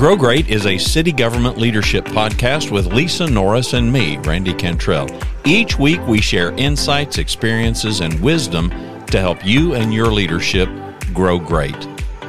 [0.00, 5.06] Grow Great is a city government leadership podcast with Lisa Norris and me, Randy Cantrell.
[5.44, 8.70] Each week we share insights, experiences, and wisdom
[9.08, 10.70] to help you and your leadership
[11.12, 11.76] grow great.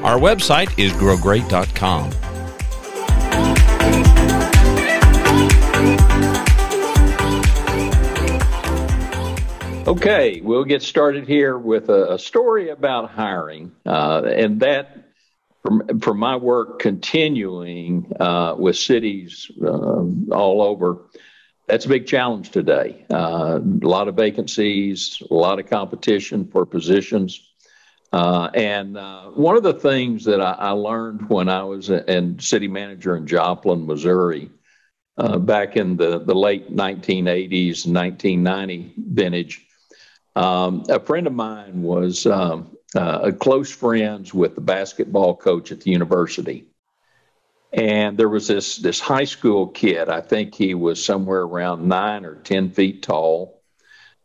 [0.04, 2.12] Our website is growgreat.com.
[9.88, 15.01] Okay, we'll get started here with a, a story about hiring, uh, and that
[15.62, 21.06] from, from my work continuing uh, with cities uh, all over,
[21.68, 23.06] that's a big challenge today.
[23.10, 27.48] Uh, a lot of vacancies, a lot of competition for positions.
[28.12, 32.04] Uh, and uh, one of the things that I, I, learned when I was a,
[32.12, 34.50] a city manager in Joplin, Missouri,
[35.18, 39.66] uh, back in the, the late 1980s, 1990 vintage,
[40.36, 45.82] um, a friend of mine was um, uh, close friends with the basketball coach at
[45.82, 46.66] the university.
[47.74, 50.10] And there was this this high school kid.
[50.10, 53.62] I think he was somewhere around nine or ten feet tall.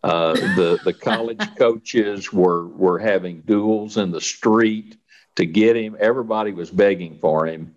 [0.03, 4.97] Uh, the the college coaches were were having duels in the street
[5.37, 5.97] to get him.
[5.99, 7.77] Everybody was begging for him,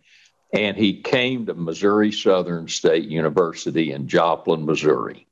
[0.51, 5.27] and he came to Missouri Southern State University in Joplin, Missouri.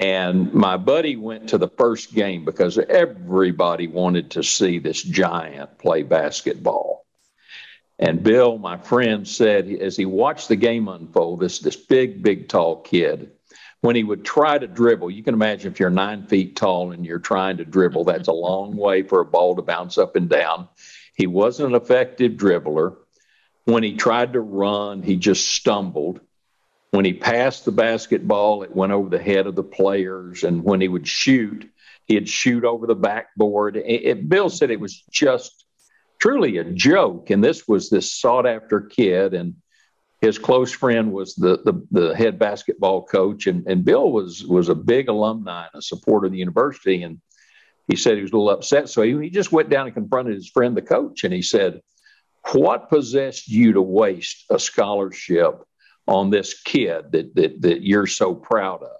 [0.00, 5.78] And my buddy went to the first game because everybody wanted to see this giant
[5.78, 7.06] play basketball.
[7.98, 12.48] And Bill, my friend, said as he watched the game unfold, this, this big, big,
[12.48, 13.30] tall kid,
[13.82, 17.06] when he would try to dribble, you can imagine if you're nine feet tall and
[17.06, 20.28] you're trying to dribble, that's a long way for a ball to bounce up and
[20.28, 20.68] down.
[21.14, 22.96] He wasn't an effective dribbler.
[23.64, 26.20] When he tried to run, he just stumbled.
[26.94, 30.44] When he passed the basketball, it went over the head of the players.
[30.44, 31.68] And when he would shoot,
[32.04, 33.76] he'd shoot over the backboard.
[33.76, 35.64] It, it, Bill said it was just
[36.20, 37.30] truly a joke.
[37.30, 39.34] And this was this sought after kid.
[39.34, 39.56] And
[40.20, 43.48] his close friend was the, the, the head basketball coach.
[43.48, 47.02] And, and Bill was, was a big alumni and a supporter of the university.
[47.02, 47.20] And
[47.88, 48.88] he said he was a little upset.
[48.88, 51.24] So he, he just went down and confronted his friend, the coach.
[51.24, 51.80] And he said,
[52.52, 55.64] What possessed you to waste a scholarship?
[56.06, 58.96] On this kid that, that, that you're so proud of.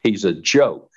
[0.00, 0.90] He's a joke.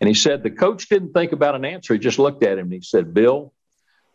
[0.00, 1.94] And he said the coach didn't think about an answer.
[1.94, 3.52] He just looked at him and he said, Bill,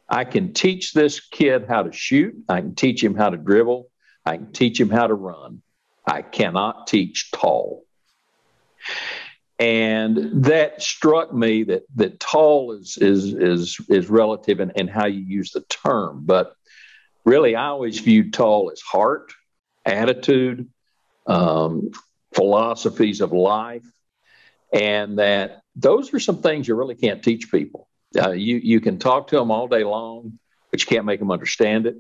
[0.08, 2.36] I can teach this kid how to shoot.
[2.50, 3.90] I can teach him how to dribble.
[4.26, 5.62] I can teach him how to run.
[6.06, 7.84] I cannot teach tall.
[9.58, 15.06] And that struck me that that tall is is is is relative in, in how
[15.06, 16.24] you use the term.
[16.26, 16.56] But
[17.26, 19.32] really I always viewed tall as heart
[19.86, 20.68] attitude,
[21.28, 21.92] um,
[22.34, 23.86] philosophies of life,
[24.74, 27.88] and that those are some things you really can't teach people.
[28.18, 30.38] Uh, you you can talk to them all day long,
[30.70, 31.98] but you can't make them understand it.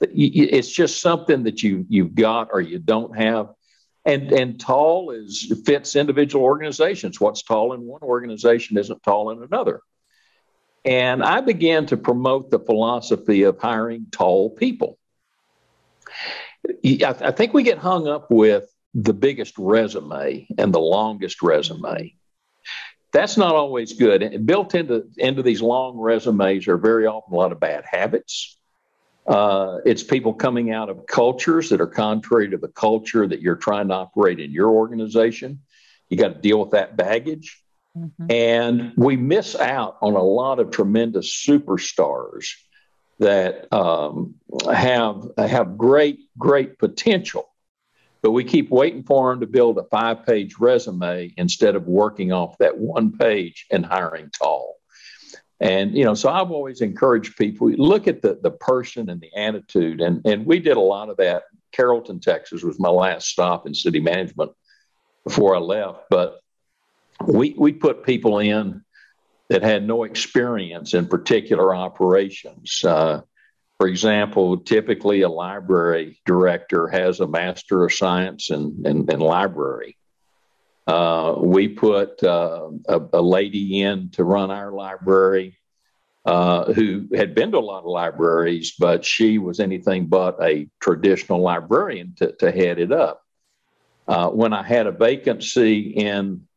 [0.00, 3.50] It's just something that you you've got or you don't have.
[4.04, 7.20] And and tall is fits individual organizations.
[7.20, 9.80] What's tall in one organization isn't tall in another.
[10.84, 14.98] And I began to promote the philosophy of hiring tall people.
[16.66, 18.64] I, I think we get hung up with
[18.94, 22.14] the biggest resume and the longest resume.
[23.12, 24.22] That's not always good.
[24.22, 28.58] And built into into these long resumes are very often a lot of bad habits.
[29.26, 33.56] Uh, it's people coming out of cultures that are contrary to the culture that you're
[33.56, 35.60] trying to operate in your organization.
[36.08, 37.62] You got to deal with that baggage.
[37.96, 38.26] Mm-hmm.
[38.30, 42.48] And we miss out on a lot of tremendous superstars
[43.18, 44.34] that um,
[44.72, 47.48] have have great great potential,
[48.22, 52.32] but we keep waiting for them to build a five page resume instead of working
[52.32, 54.76] off that one page and hiring tall.
[55.60, 59.34] And you know, so I've always encouraged people look at the the person and the
[59.36, 61.44] attitude, and and we did a lot of that.
[61.72, 64.52] Carrollton, Texas, was my last stop in city management
[65.24, 66.38] before I left, but
[67.26, 68.83] we we put people in
[69.54, 72.82] that had no experience in particular operations.
[72.82, 73.20] Uh,
[73.78, 79.96] for example, typically a library director has a Master of Science in, in, in library.
[80.88, 85.56] Uh, we put uh, a, a, lady in to run our library
[86.24, 90.68] uh, who had been to a lot of libraries, but she was anything but a
[90.80, 93.22] traditional librarian to, to head it up.
[94.08, 96.48] Uh, when I had a vacancy in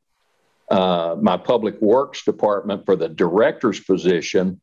[0.69, 4.59] uh, my public works department for the director's position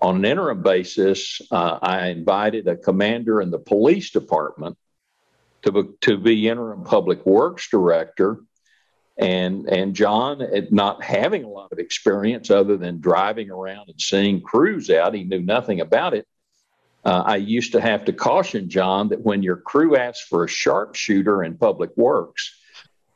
[0.00, 1.40] on an interim basis.
[1.50, 4.76] Uh, I invited a commander in the police department
[5.62, 8.40] to be, to be interim public works director.
[9.16, 14.40] And, and John, not having a lot of experience other than driving around and seeing
[14.40, 16.26] crews out, he knew nothing about it.
[17.04, 20.48] Uh, I used to have to caution John that when your crew asks for a
[20.48, 22.58] sharpshooter in public works,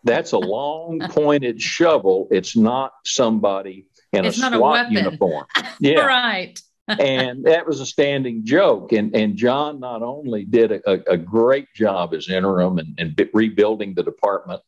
[0.04, 2.28] that's a long pointed shovel.
[2.30, 5.46] It's not somebody in it's a SWAT a uniform.
[5.80, 6.06] Yeah.
[6.06, 6.60] right.
[6.88, 8.92] and that was a standing joke.
[8.92, 13.94] And, and John not only did a, a great job as interim and, and rebuilding
[13.94, 14.62] the department,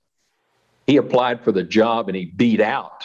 [0.87, 3.05] he applied for the job and he beat out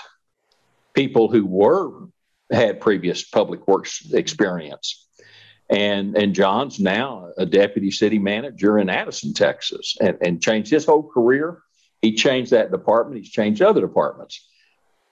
[0.94, 2.07] people who were
[2.51, 5.07] had previous public works experience.
[5.69, 10.86] And and John's now a deputy city manager in Addison, Texas, and, and changed his
[10.86, 11.62] whole career.
[12.06, 13.18] He changed that department.
[13.18, 14.48] He's changed other departments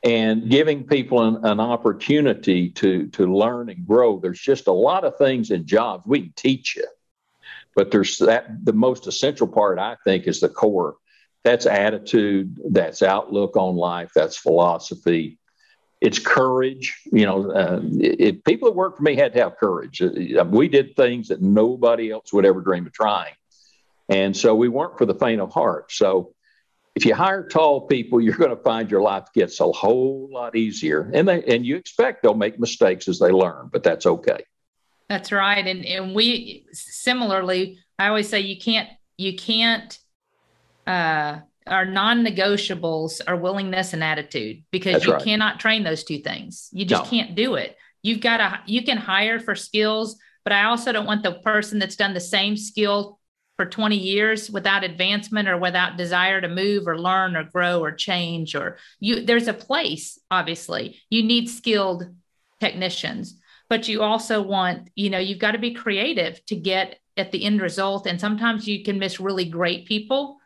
[0.04, 4.19] and giving people an, an, opportunity to to learn and grow.
[4.19, 6.86] There's just a lot of things in jobs we can teach you,
[7.75, 10.98] but there's that the most essential part I think is the core.
[11.44, 12.60] That's attitude.
[12.69, 14.12] That's outlook on life.
[14.13, 15.40] That's philosophy.
[16.00, 17.01] It's courage.
[17.06, 17.80] You know, uh,
[18.45, 20.00] people that worked for me had to have courage.
[20.00, 23.34] Uh, we did things that nobody else would ever dream of trying,
[24.10, 25.92] and so we weren't for the faint of heart.
[25.92, 26.36] So
[26.95, 30.56] if you hire tall people, you're going to find your life gets a whole lot
[30.56, 31.10] easier.
[31.13, 34.44] And they and you expect they'll make mistakes as they learn, but that's okay.
[35.10, 35.66] That's right.
[35.66, 39.98] And and we similarly, I always say you can't you can't
[40.86, 45.24] uh our non-negotiables are willingness and attitude because that's you right.
[45.24, 46.69] cannot train those two things.
[46.74, 47.10] You just no.
[47.10, 47.78] can't do it.
[48.01, 51.80] You've got to you can hire for skills, but I also don't want the person
[51.80, 53.19] that's done the same skill
[53.58, 57.92] for 20 years without advancement or without desire to move or learn or grow or
[57.92, 61.00] change or you there's a place obviously.
[61.10, 62.06] You need skilled
[62.60, 63.40] technicians
[63.70, 67.44] but you also want you know you've got to be creative to get at the
[67.44, 68.08] end result.
[68.08, 70.38] And sometimes you can miss really great people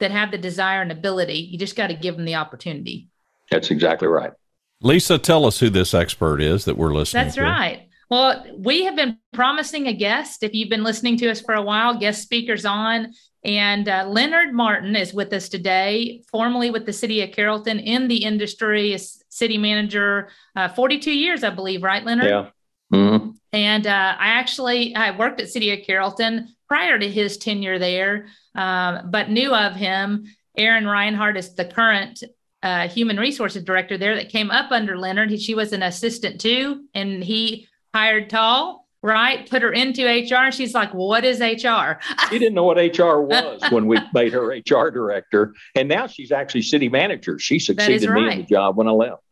[0.00, 1.34] that have the desire and ability.
[1.50, 3.08] You just got to give them the opportunity.
[3.50, 4.32] That's exactly right.
[4.80, 7.42] Lisa tell us who this expert is that we're listening that's to.
[7.42, 10.42] right well, we have been promising a guest.
[10.42, 13.12] If you've been listening to us for a while, guest speakers on.
[13.44, 18.08] And uh, Leonard Martin is with us today, formerly with the city of Carrollton in
[18.08, 22.26] the industry, as city manager, uh, 42 years, I believe, right, Leonard?
[22.26, 22.50] Yeah.
[22.92, 23.30] Mm-hmm.
[23.52, 28.28] And uh, I actually I worked at City of Carrollton prior to his tenure there,
[28.54, 30.24] um, but knew of him.
[30.56, 32.22] Erin Rinehart is the current
[32.62, 35.30] uh, human resources director there that came up under Leonard.
[35.30, 39.48] He, she was an assistant too, and he hired Tall, right?
[39.48, 40.36] Put her into HR.
[40.36, 42.00] And She's like, well, what is HR?
[42.28, 45.54] she didn't know what HR was when we made her HR director.
[45.74, 47.38] And now she's actually city manager.
[47.38, 48.22] She succeeded right.
[48.22, 49.22] me in the job when I left.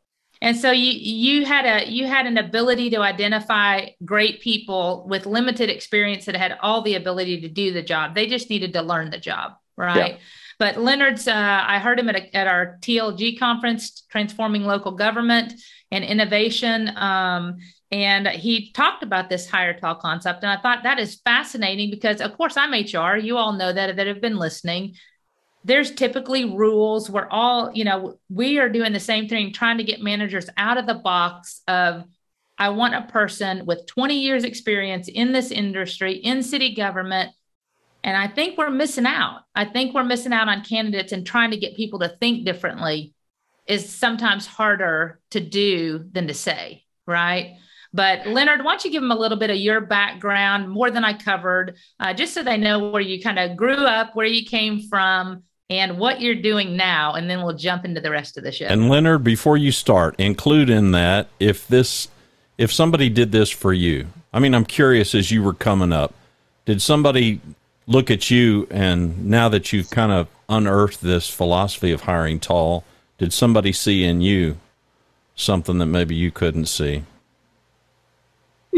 [0.43, 5.25] And so you you had a you had an ability to identify great people with
[5.25, 8.15] limited experience that had all the ability to do the job.
[8.15, 10.13] They just needed to learn the job, right?
[10.13, 10.19] Yeah.
[10.59, 15.53] But Leonard's, uh, I heard him at, a, at our TLG conference, Transforming Local Government
[15.91, 16.97] and Innovation.
[16.97, 17.59] Um,
[17.93, 20.43] and he talked about this hire tall concept.
[20.43, 23.17] And I thought that is fascinating because, of course, I'm HR.
[23.17, 24.97] You all know that that have been listening.
[25.65, 27.09] There's typically rules.
[27.09, 30.79] We're all, you know, we are doing the same thing, trying to get managers out
[30.79, 32.05] of the box of,
[32.59, 37.33] I want a person with 20 years experience in this industry, in city government.
[38.03, 39.43] And I think we're missing out.
[39.55, 43.13] I think we're missing out on candidates and trying to get people to think differently
[43.67, 47.57] is sometimes harder to do than to say, right?
[47.97, 51.03] But Leonard, why don't you give them a little bit of your background, more than
[51.03, 54.45] I covered, uh, just so they know where you kind of grew up, where you
[54.45, 58.45] came from, and what you're doing now, and then we'll jump into the rest of
[58.45, 58.67] the show.
[58.67, 62.09] And Leonard, before you start, include in that if this,
[62.59, 64.09] if somebody did this for you.
[64.31, 66.13] I mean, I'm curious as you were coming up,
[66.67, 67.41] did somebody
[67.87, 72.85] look at you and now that you've kind of unearthed this philosophy of hiring tall,
[73.17, 74.59] did somebody see in you
[75.35, 77.05] something that maybe you couldn't see?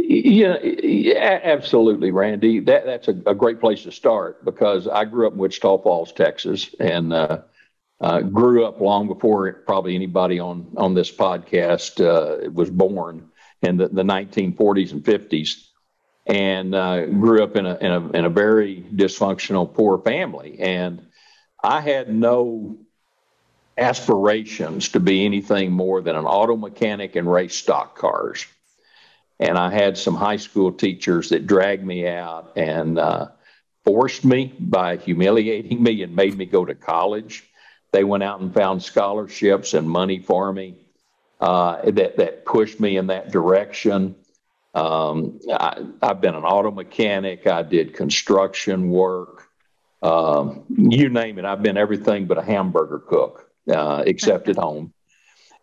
[0.00, 2.61] Yeah, yeah, absolutely, Randy.
[2.61, 6.12] That that's a, a, great place to start because I grew up in Wichita Falls,
[6.12, 7.43] Texas, and uh,
[8.00, 13.28] uh, grew up long before probably anybody on on this podcast uh, was born
[13.62, 15.67] in the, the 1940s and 50s,
[16.26, 21.07] and uh, grew up in a, in a in a very dysfunctional, poor family, and
[21.62, 22.78] I had no
[23.76, 28.47] aspirations to be anything more than an auto mechanic and race stock cars
[29.40, 33.28] and I had some high school teachers that dragged me out and uh,
[33.85, 37.45] forced me by humiliating me and made me go to college.
[37.92, 40.76] They went out and found scholarships and money for me
[41.40, 44.16] uh, that, that pushed me in that direction.
[44.75, 49.45] Um, I, have been an auto mechanic, I did construction work.
[50.02, 54.92] Um, you name it, I've been everything but a hamburger cook, uh, except at home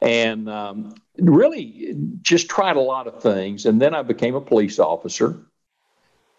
[0.06, 3.66] and um, really just tried a lot of things.
[3.66, 5.36] And then I became a police officer.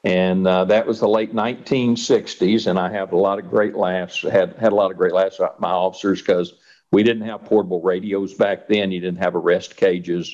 [0.04, 4.22] And uh, that was the late 1960s, and I have a lot of great laughs.
[4.22, 6.54] Had had a lot of great laughs at my officers because
[6.92, 8.92] we didn't have portable radios back then.
[8.92, 10.32] You didn't have arrest cages.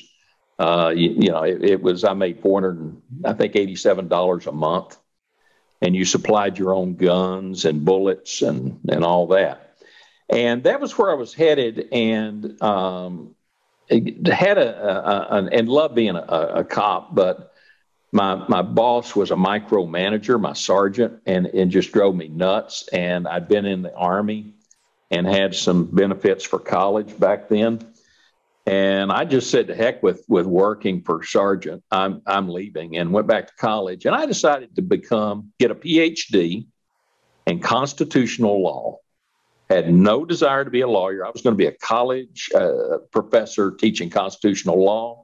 [0.59, 4.51] Uh, you, you, know, it, it, was I made 400, I think, 87 dollars a
[4.51, 4.95] month,
[5.81, 9.62] and you supplied your own guns and bullets and and all that.
[10.29, 13.35] And that was where I was headed, and um,
[13.89, 17.53] had a, a, a, and loved being a, a cop, but
[18.13, 22.87] my my boss was a micromanager, my sergeant, and it just drove me nuts.
[22.89, 24.53] And I'd been in the army
[25.09, 27.79] and had some benefits for college back then.
[28.65, 31.83] And I just said to heck with with working for sergeant.
[31.91, 34.05] I'm I'm leaving and went back to college.
[34.05, 36.67] And I decided to become get a PhD
[37.47, 38.99] in constitutional law.
[39.69, 41.25] Had no desire to be a lawyer.
[41.25, 45.23] I was going to be a college uh, professor teaching constitutional law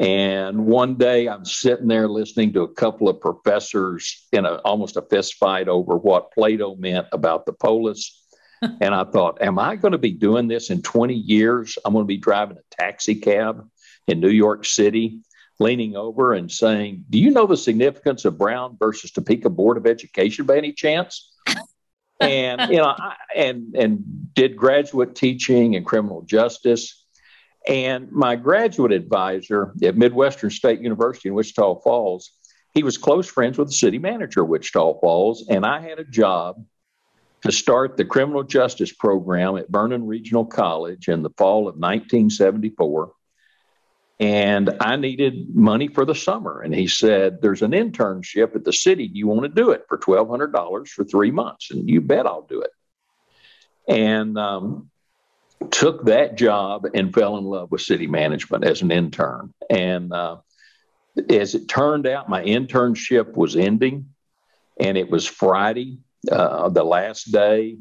[0.00, 4.96] and one day I'm sitting there listening to a couple of professors in a, almost
[4.96, 8.20] a fist fight over what Plato meant about the polis.
[8.62, 11.78] and I thought, am I going to be doing this in 20 years?
[11.84, 13.68] I'm going to be driving a taxi cab
[14.08, 15.20] in New York City,
[15.60, 19.86] leaning over and saying, Do you know the significance of Brown versus Topeka Board of
[19.86, 21.32] Education by any chance?
[22.20, 24.04] and you know, I, and and
[24.34, 27.04] did graduate teaching in criminal justice
[27.66, 32.32] and my graduate advisor at Midwestern State University in Wichita Falls,
[32.74, 36.04] he was close friends with the city manager of Wichita Falls, and I had a
[36.04, 36.62] job
[37.42, 43.12] to start the criminal justice program at Vernon Regional College in the fall of 1974.
[44.20, 46.60] And I needed money for the summer.
[46.60, 49.08] And he said, There's an internship at the city.
[49.08, 51.70] Do you want to do it for $1,200 for three months?
[51.70, 52.70] And you bet I'll do it.
[53.88, 54.90] And um,
[55.70, 59.52] took that job and fell in love with city management as an intern.
[59.68, 60.38] And uh,
[61.28, 64.10] as it turned out, my internship was ending,
[64.78, 65.98] and it was Friday,
[66.30, 67.78] uh, the last day.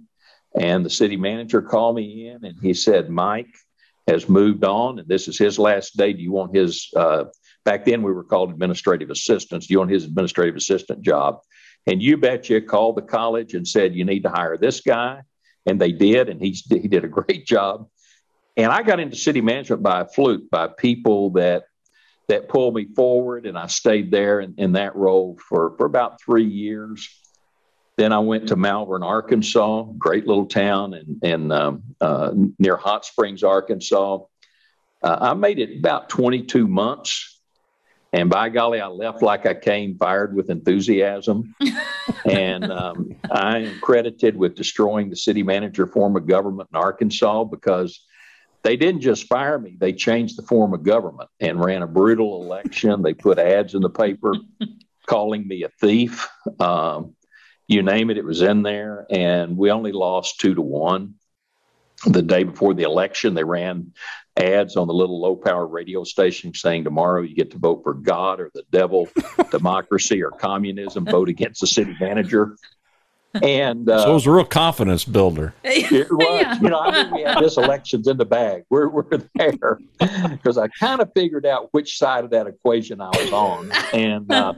[0.55, 3.55] And the city manager called me in and he said, Mike
[4.07, 6.13] has moved on, and this is his last day.
[6.13, 7.25] Do you want his, uh,
[7.63, 11.39] back then we were called administrative assistants, do you want his administrative assistant job?
[11.88, 15.24] And you betcha called the college and said, You need to hire this guy
[15.65, 17.88] and they did, and he he did a great job.
[18.55, 21.63] And I got into city management by a fluke, by people that
[22.29, 26.22] that pulled me forward, and I stayed there in, in that role for for about
[26.22, 27.10] three years.
[27.97, 33.05] Then I went to Malvern, Arkansas, great little town, and and um, uh, near Hot
[33.05, 34.19] Springs, Arkansas.
[35.01, 37.33] Uh, I made it about 22 months
[38.13, 41.55] and by golly, I left like I came, fired with enthusiasm.
[42.25, 47.45] and um, I am credited with destroying the city manager form of government in Arkansas
[47.45, 48.05] because
[48.62, 52.41] they didn't just fire me, they changed the form of government and ran a brutal
[52.43, 53.01] election.
[53.01, 54.35] they put ads in the paper
[55.07, 56.29] calling me a thief.
[56.59, 57.15] Um,
[57.67, 59.05] you name it, it was in there.
[59.10, 61.15] And we only lost two to one
[62.05, 63.93] the day before the election, they ran
[64.38, 67.93] ads on the little low power radio station saying tomorrow you get to vote for
[67.93, 69.08] God or the devil,
[69.51, 72.58] democracy or communism, vote against the city manager.
[73.41, 75.53] And uh, so it was a real confidence builder.
[75.63, 76.60] It was, yeah.
[76.60, 78.63] you know, I think we had this election's in the bag.
[78.70, 79.05] We're, we're
[79.36, 83.72] there because I kind of figured out which side of that equation I was on.
[83.93, 84.53] And uh,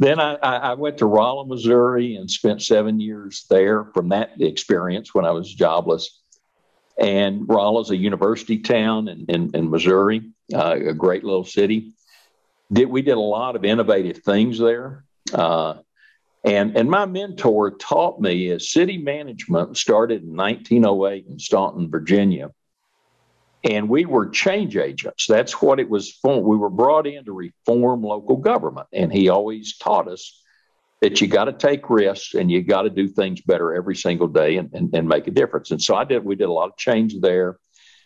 [0.00, 5.14] then I, I, went to Rolla, Missouri and spent seven years there from that experience
[5.14, 6.20] when I was jobless
[7.00, 11.92] and Rolla's a university town in, in, in Missouri, uh, a great little city.
[12.72, 15.04] Did, we did a lot of innovative things there.
[15.32, 15.76] Uh,
[16.44, 22.50] and, and my mentor taught me as city management started in 1908 in Staunton, Virginia.
[23.62, 25.26] And we were change agents.
[25.26, 26.42] That's what it was for.
[26.42, 28.86] We were brought in to reform local government.
[28.92, 30.40] And he always taught us
[31.00, 34.28] that you got to take risks and you got to do things better every single
[34.28, 35.70] day and, and, and, make a difference.
[35.70, 37.58] And so I did, we did a lot of change there,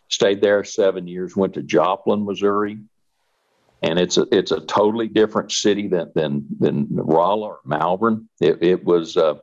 [0.09, 2.79] stayed there seven years, went to Joplin, Missouri.
[3.83, 8.29] And it's a, it's a totally different city than, than, than Rolla or Malvern.
[8.41, 9.35] It, it was, uh,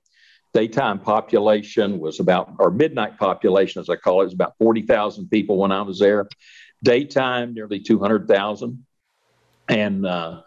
[0.54, 5.58] daytime population was about, or midnight population, as I call it, was about 40,000 people
[5.58, 6.28] when I was there.
[6.84, 8.86] Daytime, nearly 200,000.
[9.70, 10.42] And, uh,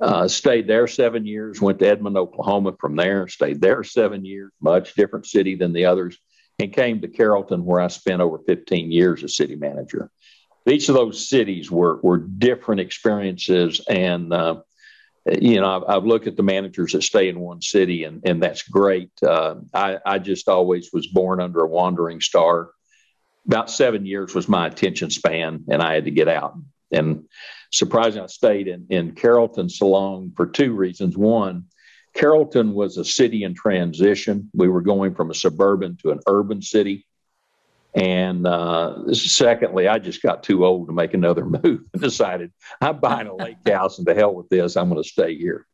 [0.00, 4.50] uh, stayed there seven years, went to Edmond, Oklahoma from there, stayed there seven years,
[4.60, 6.18] much different city than the others,
[6.58, 10.10] and came to Carrollton, where I spent over 15 years as city manager.
[10.66, 13.80] Each of those cities were, were different experiences.
[13.88, 14.62] And, uh,
[15.26, 18.42] you know, I've, I've, looked at the managers that stay in one city, and, and
[18.42, 19.10] that's great.
[19.22, 22.70] Uh, I, I just always was born under a wandering star.
[23.46, 26.56] About seven years was my attention span, and I had to get out.
[26.90, 27.24] And
[27.70, 31.16] surprisingly, I stayed in, in Carrollton so long for two reasons.
[31.16, 31.66] One,
[32.14, 34.50] Carrollton was a city in transition.
[34.54, 37.06] We were going from a suburban to an urban city.
[37.94, 43.00] And uh, secondly, I just got too old to make another move and decided I'm
[43.00, 44.76] buying a lake house and to hell with this.
[44.76, 45.66] I'm going to stay here.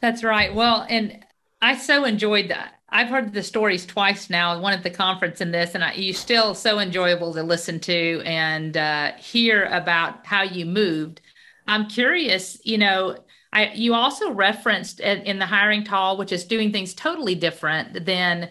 [0.00, 0.54] That's right.
[0.54, 1.24] Well, and
[1.60, 2.74] I so enjoyed that.
[2.88, 6.12] I've heard the stories twice now, one at the conference and this, and I, you
[6.12, 11.20] still so enjoyable to listen to and uh, hear about how you moved.
[11.68, 13.16] I'm curious, you know,
[13.52, 18.04] I, you also referenced in, in the hiring tall, which is doing things totally different
[18.06, 18.50] than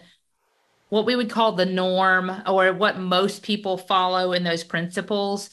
[0.90, 5.50] what we would call the norm or what most people follow in those principles.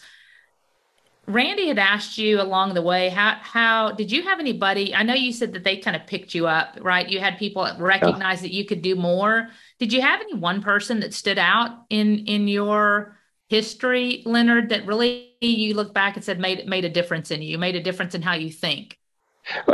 [1.28, 4.96] Randy had asked you along the way how how did you have anybody?
[4.96, 7.08] I know you said that they kind of picked you up, right?
[7.08, 8.44] You had people recognize yeah.
[8.44, 9.50] that you could do more.
[9.78, 13.18] Did you have any one person that stood out in in your
[13.50, 17.58] history, Leonard, that really you look back and said made made a difference in you,
[17.58, 18.98] made a difference in how you think?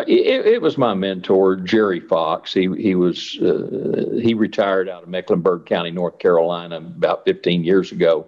[0.07, 2.53] It, it was my mentor, Jerry Fox.
[2.53, 7.91] He he was uh, he retired out of Mecklenburg County, North Carolina, about 15 years
[7.91, 8.27] ago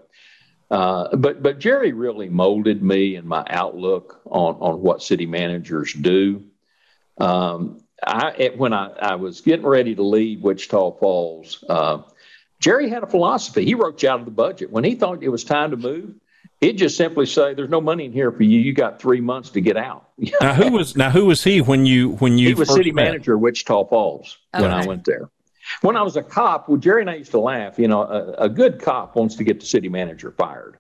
[0.72, 5.94] uh, but but Jerry really molded me and my outlook on on what city managers
[5.94, 6.44] do.
[7.20, 12.00] Um, I when I, I was getting ready to leave Wichita Falls, uh,
[12.60, 13.64] Jerry had a philosophy.
[13.64, 16.16] He wrote you out of the budget when he thought it was time to move.
[16.62, 18.60] He'd just simply say, "There's no money in here for you.
[18.60, 20.10] You got three months to get out."
[20.42, 23.06] now who was now who was he when you when you he was city met?
[23.06, 24.64] manager of Wichita Falls okay.
[24.64, 25.30] when I went there.
[25.82, 27.80] When I was a cop, well, Jerry and I used to laugh.
[27.80, 30.78] You know, a, a good cop wants to get the city manager fired.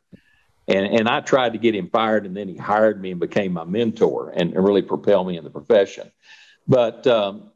[0.67, 3.53] And, and I tried to get him fired, and then he hired me and became
[3.53, 6.11] my mentor and, and really propelled me in the profession.
[6.67, 7.51] But, um,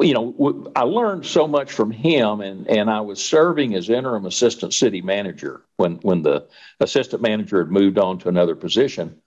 [0.00, 4.26] you know, I learned so much from him, and, and I was serving as interim
[4.26, 6.46] assistant city manager when, when the
[6.80, 9.20] assistant manager had moved on to another position.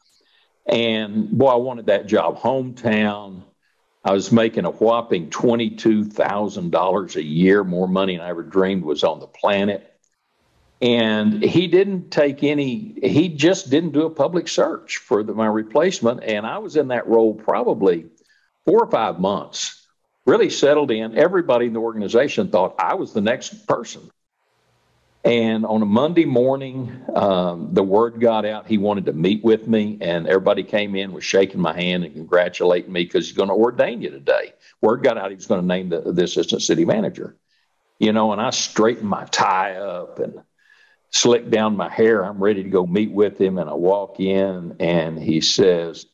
[0.66, 2.40] And boy, I wanted that job.
[2.40, 3.44] Hometown,
[4.04, 9.04] I was making a whopping $22,000 a year, more money than I ever dreamed was
[9.04, 9.94] on the planet.
[10.82, 15.48] And he didn't take any, he just didn't do a public search for the, my
[15.48, 16.24] replacement.
[16.24, 18.06] And I was in that role probably
[18.66, 19.87] four or five months,
[20.28, 21.18] really settled in.
[21.18, 24.12] Everybody in the organization thought I was the next person.
[25.24, 29.68] And on a Monday morning, um, the word got out he wanted to meet with
[29.68, 33.50] me, and everybody came in, was shaking my hand and congratulating me because he's going
[33.50, 34.54] to ordain you today.
[34.82, 37.36] Word got out he was going to name the, the assistant city manager.
[38.00, 40.42] You know, and I straightened my tie up and
[41.10, 42.24] slicked down my hair.
[42.24, 46.06] I'm ready to go meet with him, and I walk in, and he says,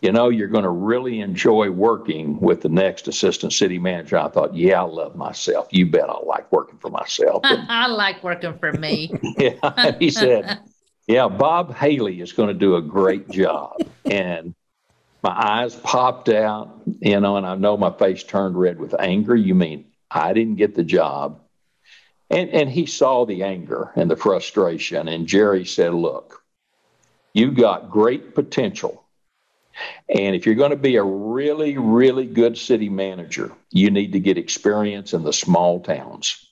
[0.00, 4.16] you know, you're going to really enjoy working with the next assistant city manager.
[4.16, 5.68] I thought, yeah, I love myself.
[5.72, 7.40] You bet I like working for myself.
[7.44, 9.12] I like working for me.
[9.38, 10.60] yeah, he said,
[11.08, 13.76] yeah, Bob Haley is going to do a great job.
[14.04, 14.54] And
[15.22, 19.34] my eyes popped out, you know, and I know my face turned red with anger.
[19.34, 21.40] You mean I didn't get the job?
[22.30, 25.08] And, and he saw the anger and the frustration.
[25.08, 26.44] And Jerry said, look,
[27.32, 29.02] you've got great potential
[30.08, 34.20] and if you're going to be a really, really good city manager, you need to
[34.20, 36.46] get experience in the small towns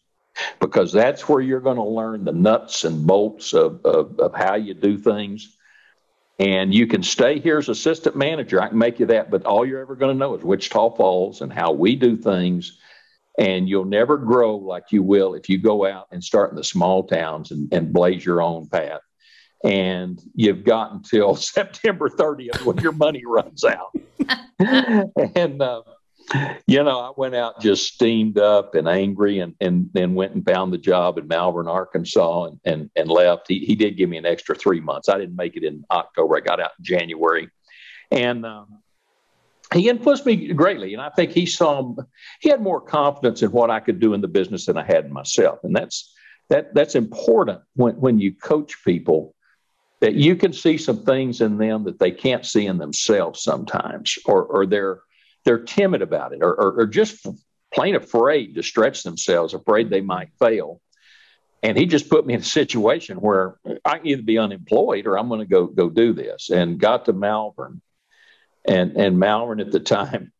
[0.60, 4.54] because that's where you're going to learn the nuts and bolts of, of, of how
[4.54, 5.56] you do things.
[6.38, 8.60] And you can stay here as assistant manager.
[8.60, 11.40] I can make you that, but all you're ever going to know is Wichita Falls
[11.40, 12.78] and how we do things.
[13.38, 16.64] And you'll never grow like you will if you go out and start in the
[16.64, 19.00] small towns and, and blaze your own path
[19.64, 23.94] and you've got until September 30th when your money runs out.
[25.34, 25.82] and, uh,
[26.66, 30.44] you know, I went out just steamed up and angry and, and then went and
[30.44, 33.46] found the job in Malvern, Arkansas and, and, and left.
[33.48, 35.08] He, he did give me an extra three months.
[35.08, 36.36] I didn't make it in October.
[36.36, 37.48] I got out in January.
[38.10, 38.82] And um,
[39.72, 40.94] he influenced me greatly.
[40.94, 41.94] And I think he saw,
[42.40, 45.04] he had more confidence in what I could do in the business than I had
[45.04, 45.60] in myself.
[45.62, 46.12] And that's,
[46.48, 49.35] that, that's important when, when you coach people
[50.00, 54.18] that you can see some things in them that they can't see in themselves sometimes,
[54.24, 55.00] or, or they're
[55.44, 57.24] they're timid about it, or, or, or just
[57.72, 60.80] plain afraid to stretch themselves, afraid they might fail.
[61.62, 65.16] And he just put me in a situation where I can either be unemployed or
[65.16, 66.50] I'm going to go go do this.
[66.50, 67.80] And got to Malvern,
[68.66, 70.32] and and Malvern at the time,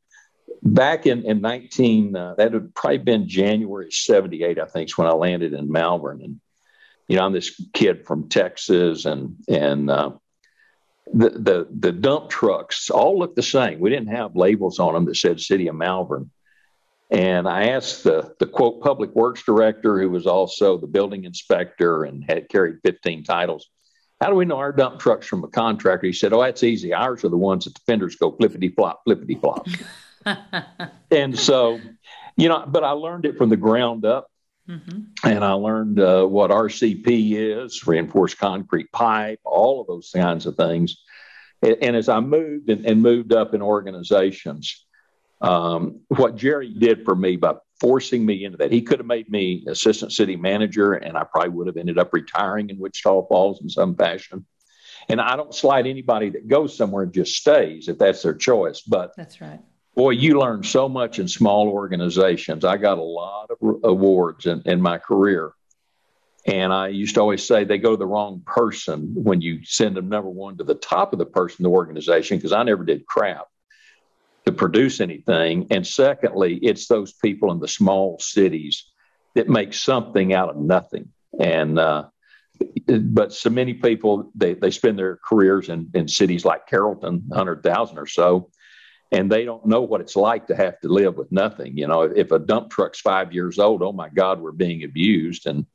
[0.63, 5.09] back in in 19 uh, that had probably been January 78, I think, is when
[5.09, 6.41] I landed in Malvern, and
[7.09, 10.11] you know, I'm this kid from Texas, and and uh,
[11.13, 13.81] the the the dump trucks all look the same.
[13.81, 16.31] We didn't have labels on them that said City of Malvern.
[17.11, 22.05] And I asked the the quote public works director, who was also the building inspector
[22.05, 23.69] and had carried 15 titles.
[24.21, 26.07] how do we know our dump trucks from a contractor?
[26.07, 26.93] He said, Oh, that's easy.
[26.93, 29.69] Ours are the ones that the fenders go flippity flop, flippity flop.
[31.13, 31.79] and so,
[32.37, 34.29] you know, but I learned it from the ground up.
[34.69, 35.29] Mm-hmm.
[35.29, 40.57] And I learned uh, what RCP is, reinforced concrete pipe, all of those kinds of
[40.57, 41.03] things.
[41.63, 44.85] And, and as I moved and, and, moved up in organizations,
[45.41, 48.73] um, what Jerry did for me by forcing me into that.
[48.73, 52.13] He could have made me assistant city manager, and I probably would have ended up
[52.13, 54.47] retiring in Wichita Falls in some fashion.
[55.09, 58.81] And I don't slight anybody that goes somewhere and just stays if that's their choice.
[58.81, 59.61] But that's right.
[59.97, 62.67] Boy, you learn so much in small organizations.
[62.67, 65.53] I got a lot of awards in, in my career.
[66.45, 69.97] And I used to always say they go to the wrong person when you send
[69.97, 73.07] them, number one, to the top of the person, the organization, because I never did
[73.07, 73.47] crap
[74.45, 75.69] to produce anything.
[75.71, 78.85] And secondly, it's those people in the small cities
[79.35, 81.09] that make something out of nothing.
[81.41, 82.05] And, uh,
[82.87, 87.99] but so many people, they, they spend their careers in, in cities like Carrollton, 100,000
[87.99, 88.51] or so,
[89.13, 91.77] and they don't know what it's like to have to live with nothing.
[91.77, 95.47] You know, if a dump truck's five years old, oh my God, we're being abused.
[95.47, 95.67] And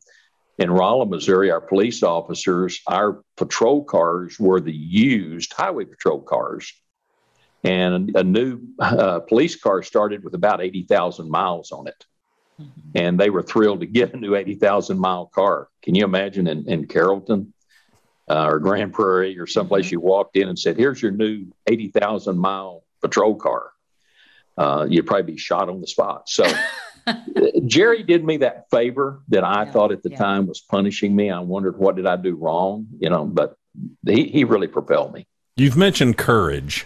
[0.58, 6.74] in Rolla, Missouri, our police officers, our patrol cars were the used highway patrol cars
[7.64, 12.06] and a new uh, police car started with about 80,000 miles on it.
[12.60, 12.90] Mm-hmm.
[12.96, 15.70] And they were thrilled to get a new 80,000 mile car.
[15.84, 17.54] Can you imagine in, in Carrollton
[18.30, 19.94] uh, or Grand Prairie or someplace mm-hmm.
[19.94, 23.72] you walked in and said, Here's your new 80,000 mile patrol car?
[24.58, 26.30] Uh, you'd probably be shot on the spot.
[26.30, 26.46] So
[27.66, 30.18] Jerry did me that favor that I yeah, thought at the yeah.
[30.18, 31.32] time was punishing me.
[31.32, 32.88] I wondered, what did I do wrong?
[33.00, 33.58] You know, but
[34.06, 35.26] he, he really propelled me.
[35.56, 36.86] You've mentioned courage.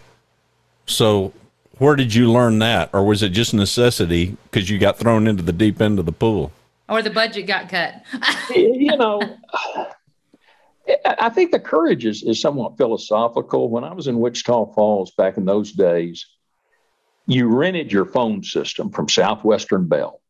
[0.85, 1.33] So,
[1.77, 5.43] where did you learn that, or was it just necessity because you got thrown into
[5.43, 6.51] the deep end of the pool,
[6.87, 8.01] or the budget got cut?
[8.55, 9.19] you know,
[11.05, 13.69] I think the courage is, is somewhat philosophical.
[13.69, 16.25] When I was in Wichita Falls back in those days,
[17.27, 20.21] you rented your phone system from Southwestern Bell.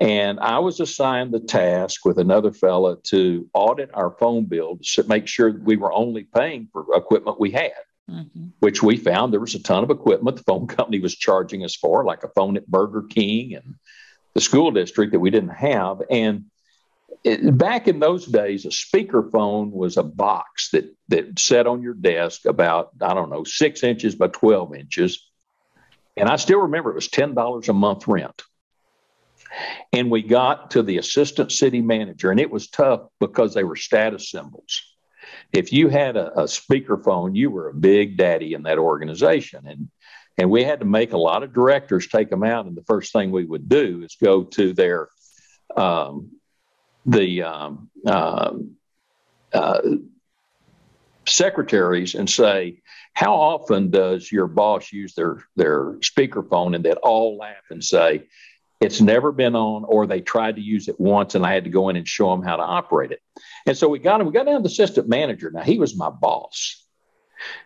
[0.00, 5.04] And I was assigned the task with another fella to audit our phone bill to
[5.04, 7.72] make sure that we were only paying for equipment we had
[8.10, 8.46] mm-hmm.
[8.60, 11.74] which we found there was a ton of equipment the phone company was charging us
[11.74, 13.74] for, like a phone at Burger King and
[14.34, 16.02] the school district that we didn't have.
[16.10, 16.46] And
[17.24, 21.94] it, back in those days, a speakerphone was a box that that sat on your
[21.94, 25.30] desk about I don't know six inches by twelve inches,
[26.16, 28.42] and I still remember it was ten dollars a month rent.
[29.92, 33.76] And we got to the assistant city manager, and it was tough because they were
[33.76, 34.80] status symbols
[35.52, 39.66] if you had a, a speakerphone, you were a big daddy in that organization.
[39.66, 39.90] And
[40.38, 42.64] and we had to make a lot of directors take them out.
[42.64, 45.08] And the first thing we would do is go to their
[45.76, 46.30] um,
[47.06, 48.54] the um, uh,
[49.52, 49.80] uh,
[51.26, 52.82] secretaries and say,
[53.14, 58.24] "How often does your boss use their their speakerphone?" And they'd all laugh and say,
[58.82, 61.70] it's never been on, or they tried to use it once, and I had to
[61.70, 63.20] go in and show them how to operate it.
[63.64, 64.26] And so we got him.
[64.26, 65.52] We got down to the assistant manager.
[65.52, 66.84] Now he was my boss,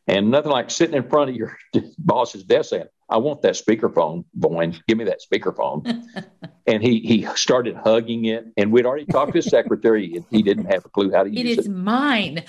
[0.06, 1.56] and nothing like sitting in front of your
[1.98, 4.76] boss's desk saying, "I want that speakerphone, Boyne.
[4.88, 6.04] Give me that speakerphone."
[6.66, 10.14] and he he started hugging it, and we'd already talked to his secretary.
[10.14, 11.52] and he didn't have a clue how to it use it.
[11.52, 12.44] It is mine.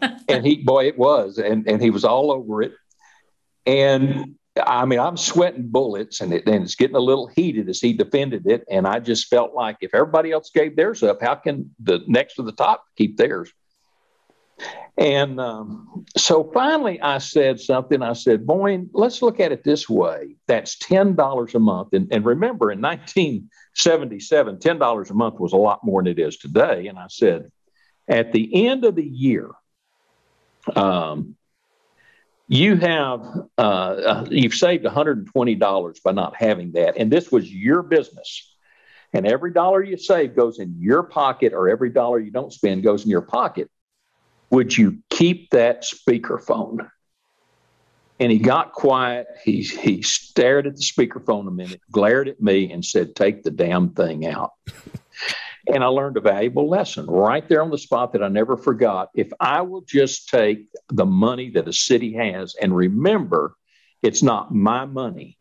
[0.28, 2.72] and he, boy, it was, and and he was all over it.
[3.66, 7.80] And I mean, I'm sweating bullets and, it, and it's getting a little heated as
[7.80, 8.64] he defended it.
[8.70, 12.34] And I just felt like if everybody else gave theirs up, how can the next
[12.34, 13.50] to the top keep theirs?
[14.98, 18.02] And um, so finally, I said something.
[18.02, 20.36] I said, Boyne, let's look at it this way.
[20.46, 21.94] That's $10 a month.
[21.94, 26.36] And, and remember, in 1977, $10 a month was a lot more than it is
[26.36, 26.88] today.
[26.88, 27.50] And I said,
[28.06, 29.50] at the end of the year,
[30.76, 31.36] um,
[32.48, 33.22] you have
[33.56, 38.54] uh, uh you've saved $120 by not having that and this was your business
[39.14, 42.82] and every dollar you save goes in your pocket or every dollar you don't spend
[42.82, 43.70] goes in your pocket
[44.52, 46.88] would you keep that speakerphone
[48.20, 52.70] and he got quiet he, he stared at the speakerphone a minute glared at me
[52.70, 54.52] and said take the damn thing out
[55.66, 59.10] and I learned a valuable lesson right there on the spot that I never forgot.
[59.14, 63.54] If I will just take the money that a city has and remember
[64.02, 65.38] it's not my money.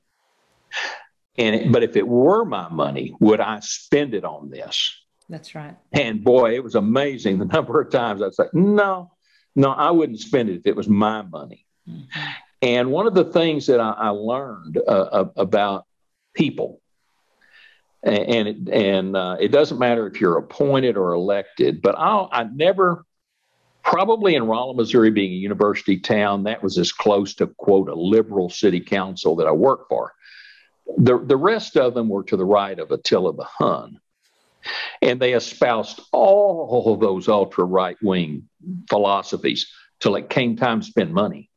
[1.37, 5.00] And but if it were my money, would I spend it on this?
[5.31, 5.75] That's right.
[5.91, 9.11] And boy, it was amazing the number of times I'd say, no,
[9.55, 11.65] no, I wouldn't spend it if it was my money.
[11.89, 12.19] Mm-hmm.
[12.61, 15.85] And one of the things that I, I learned uh, about
[16.35, 16.79] people
[18.03, 21.81] and it, and uh, it doesn't matter if you're appointed or elected.
[21.81, 23.05] But I'll, I never
[23.83, 27.95] probably in Rolla, Missouri, being a university town, that was as close to, quote, a
[27.95, 30.13] liberal city council that I worked for.
[30.97, 33.99] The, the rest of them were to the right of Attila the Hun.
[35.01, 38.49] And they espoused all those ultra right wing
[38.89, 41.49] philosophies till it came time to spend money.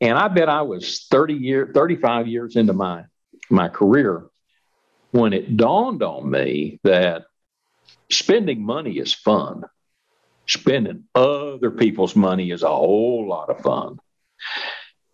[0.00, 3.04] And I bet I was 30 years, 35 years into my,
[3.50, 4.26] my career
[5.10, 7.24] when it dawned on me that
[8.10, 9.64] spending money is fun.
[10.48, 13.98] Spending other people's money is a whole lot of fun.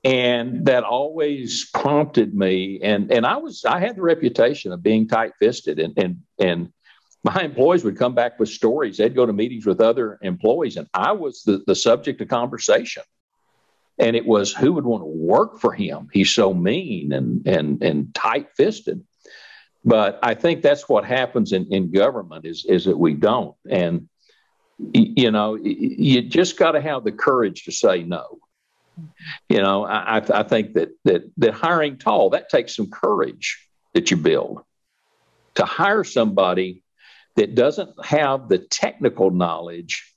[0.04, 2.80] And that always prompted me.
[2.82, 6.72] And, and I was, I had the reputation of being tight fisted and, and, and
[7.24, 8.96] my employees would come back with stories.
[8.96, 13.04] They'd go to meetings with other employees, and I was the, the subject of conversation.
[13.98, 16.08] And it was who would want to work for him?
[16.12, 19.04] He's so mean and and and tight fisted.
[19.84, 23.56] But I think that's what happens in, in government is, is that we don't.
[23.68, 24.08] And,
[24.92, 28.38] you know, you just got to have the courage to say no.
[29.48, 34.11] You know, I, I think that, that, that hiring tall, that takes some courage that
[34.11, 34.62] you build.
[35.57, 36.83] To hire somebody
[37.37, 40.09] that doesn't have the technical knowledge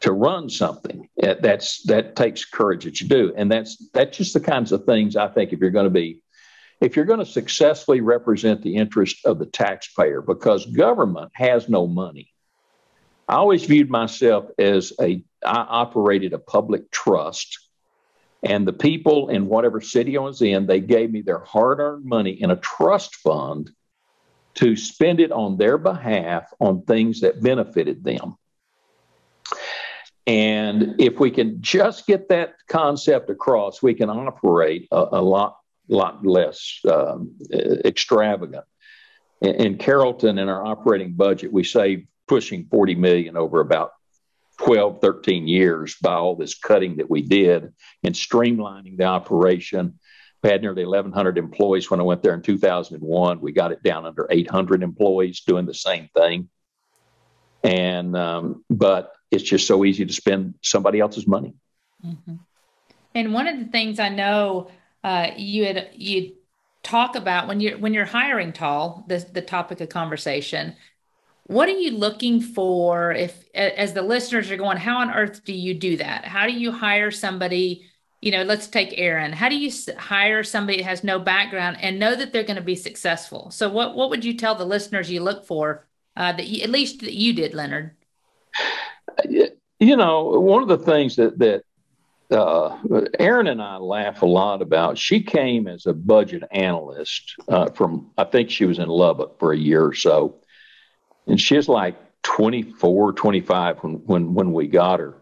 [0.00, 3.32] to run something, eh, that's, that takes courage that you do.
[3.36, 6.22] And that's, that's just the kinds of things I think if you're going to be
[6.80, 11.86] if you're going to successfully represent the interest of the taxpayer, because government has no
[11.86, 12.32] money.
[13.28, 17.58] I always viewed myself as a, I operated a public trust.
[18.42, 22.04] And the people in whatever city I was in, they gave me their hard earned
[22.04, 23.70] money in a trust fund
[24.54, 28.36] to spend it on their behalf on things that benefited them.
[30.26, 35.56] And if we can just get that concept across, we can operate a, a lot
[35.88, 38.64] lot less um, extravagant.
[39.40, 43.90] In, in, Carrollton, in our operating budget, we saved pushing 40 million over about
[44.64, 47.72] 12, 13 years by all this cutting that we did
[48.04, 49.98] and streamlining the operation.
[50.42, 53.40] We had nearly 1,100 employees when I went there in 2001.
[53.40, 56.48] We got it down under 800 employees doing the same thing.
[57.62, 61.54] And, um, but it's just so easy to spend somebody else's money.
[62.04, 62.36] Mm-hmm.
[63.14, 64.70] And one of the things I know
[65.02, 66.34] uh, you had you
[66.82, 70.76] talk about when you're when you're hiring tall the, the topic of conversation
[71.50, 75.52] what are you looking for if as the listeners are going how on earth do
[75.52, 77.84] you do that how do you hire somebody
[78.20, 81.98] you know let's take Erin how do you hire somebody that has no background and
[81.98, 85.10] know that they're going to be successful so what what would you tell the listeners
[85.10, 87.96] you look for uh, that you, at least that you did leonard
[89.28, 91.64] you know one of the things that that
[92.30, 92.78] uh,
[93.18, 94.96] Erin and I laugh a lot about.
[94.96, 99.52] She came as a budget analyst uh, from, I think she was in Lubbock for
[99.52, 100.36] a year or so.
[101.30, 105.16] And she's like 24, 25 when, when, when we got her.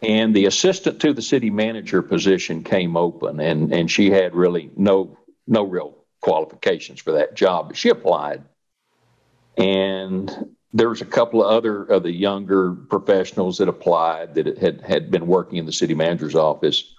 [0.00, 4.70] And the assistant to the city manager position came open, and, and she had really
[4.76, 8.42] no, no real qualifications for that job, but she applied.
[9.56, 14.80] And there was a couple of other of the younger professionals that applied that had
[14.80, 16.94] had been working in the city manager's office.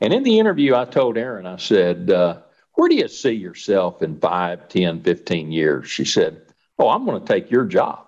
[0.00, 2.38] And in the interview, I told Erin, I said, uh,
[2.72, 5.88] where do you see yourself in 5, 10, 15 years?
[5.88, 6.42] She said,
[6.78, 8.06] oh, I'm going to take your job.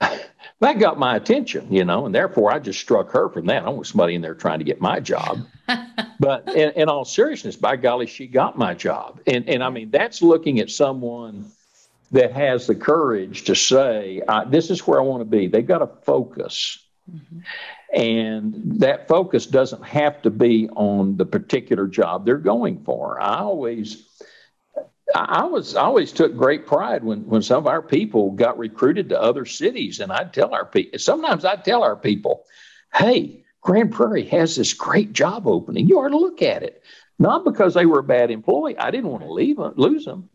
[0.00, 3.64] that got my attention, you know, and therefore I just struck her from that.
[3.64, 5.46] I was somebody in there trying to get my job.
[6.20, 9.20] but in, in all seriousness, by golly, she got my job.
[9.26, 11.50] And, and I mean, that's looking at someone–
[12.14, 15.48] that has the courage to say, This is where I want to be.
[15.48, 16.78] They've got to focus.
[17.10, 17.40] Mm-hmm.
[17.92, 23.20] And that focus doesn't have to be on the particular job they're going for.
[23.20, 24.08] I always.
[25.14, 29.08] I was I always took great pride when when some of our people got recruited
[29.10, 30.98] to other cities, and I'd tell our people.
[30.98, 32.44] Sometimes I'd tell our people,
[32.94, 35.88] "Hey, Grand Prairie has this great job opening.
[35.88, 36.82] You ought to look at it."
[37.18, 38.76] Not because they were a bad employee.
[38.76, 40.28] I didn't want to leave them, lose them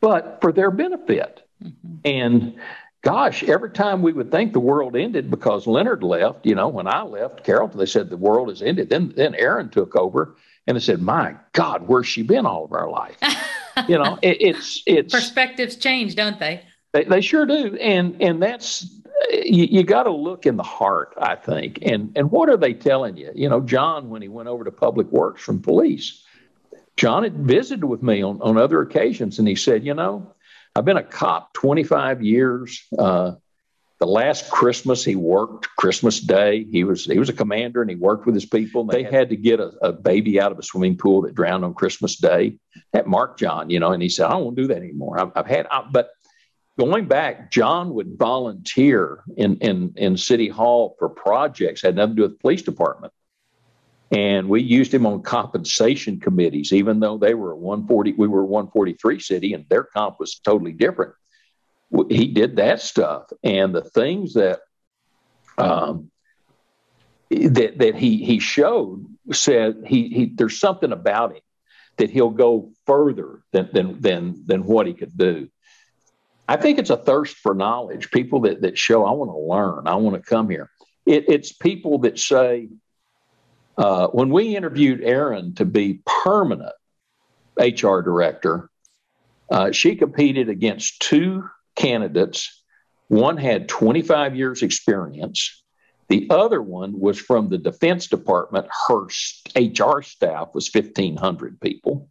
[0.00, 1.46] but for their benefit.
[1.62, 1.96] Mm-hmm.
[2.04, 2.56] And
[3.02, 6.86] gosh, every time we would think the world ended because Leonard left, you know, when
[6.86, 8.88] I left Carrollton, they said the world has ended.
[8.88, 12.72] Then then Erin took over and they said, My God, where's she been all of
[12.72, 13.16] our life?
[13.88, 16.62] you know, it, it's it's perspectives change, don't they?
[16.92, 17.76] They, they sure do.
[17.76, 18.86] And and that's
[19.30, 21.78] you, you got to look in the heart, I think.
[21.82, 23.30] And and what are they telling you?
[23.34, 26.24] You know, John, when he went over to public works from police,
[26.96, 30.34] John had visited with me on, on other occasions, and he said, You know,
[30.74, 32.82] I've been a cop 25 years.
[32.96, 33.32] Uh,
[34.00, 36.64] the last Christmas he worked Christmas Day.
[36.64, 38.84] He was he was a commander and he worked with his people.
[38.84, 41.74] They had to get a, a, baby out of a swimming pool that drowned on
[41.74, 42.58] Christmas Day.
[42.92, 45.20] That marked John, you know, and he said, "I don't want to do that anymore.
[45.20, 46.10] I've, I've had, I, but
[46.78, 52.16] going back, John would volunteer in, in, in City Hall for projects, had nothing to
[52.16, 53.12] do with the police department.
[54.10, 58.40] And we used him on compensation committees, even though they were a 140, we were
[58.40, 61.12] a 143 city and their comp was totally different.
[62.08, 63.24] He did that stuff.
[63.42, 64.60] And the things that
[65.58, 66.10] um,
[67.30, 71.42] that, that he, he showed said he, he there's something about him
[71.96, 75.48] that he'll go further than, than, than, than what he could do.
[76.48, 78.10] I think it's a thirst for knowledge.
[78.10, 80.70] People that, that show, I want to learn, I want to come here.
[81.06, 82.68] It, it's people that say,
[83.78, 86.72] uh, when we interviewed Erin to be permanent
[87.58, 88.68] HR director,
[89.50, 91.48] uh, she competed against two
[91.80, 92.62] candidates.
[93.08, 95.64] One had 25 years experience.
[96.08, 98.66] The other one was from the Defense Department.
[98.88, 99.04] Her
[99.56, 102.08] HR staff was 1,500 people.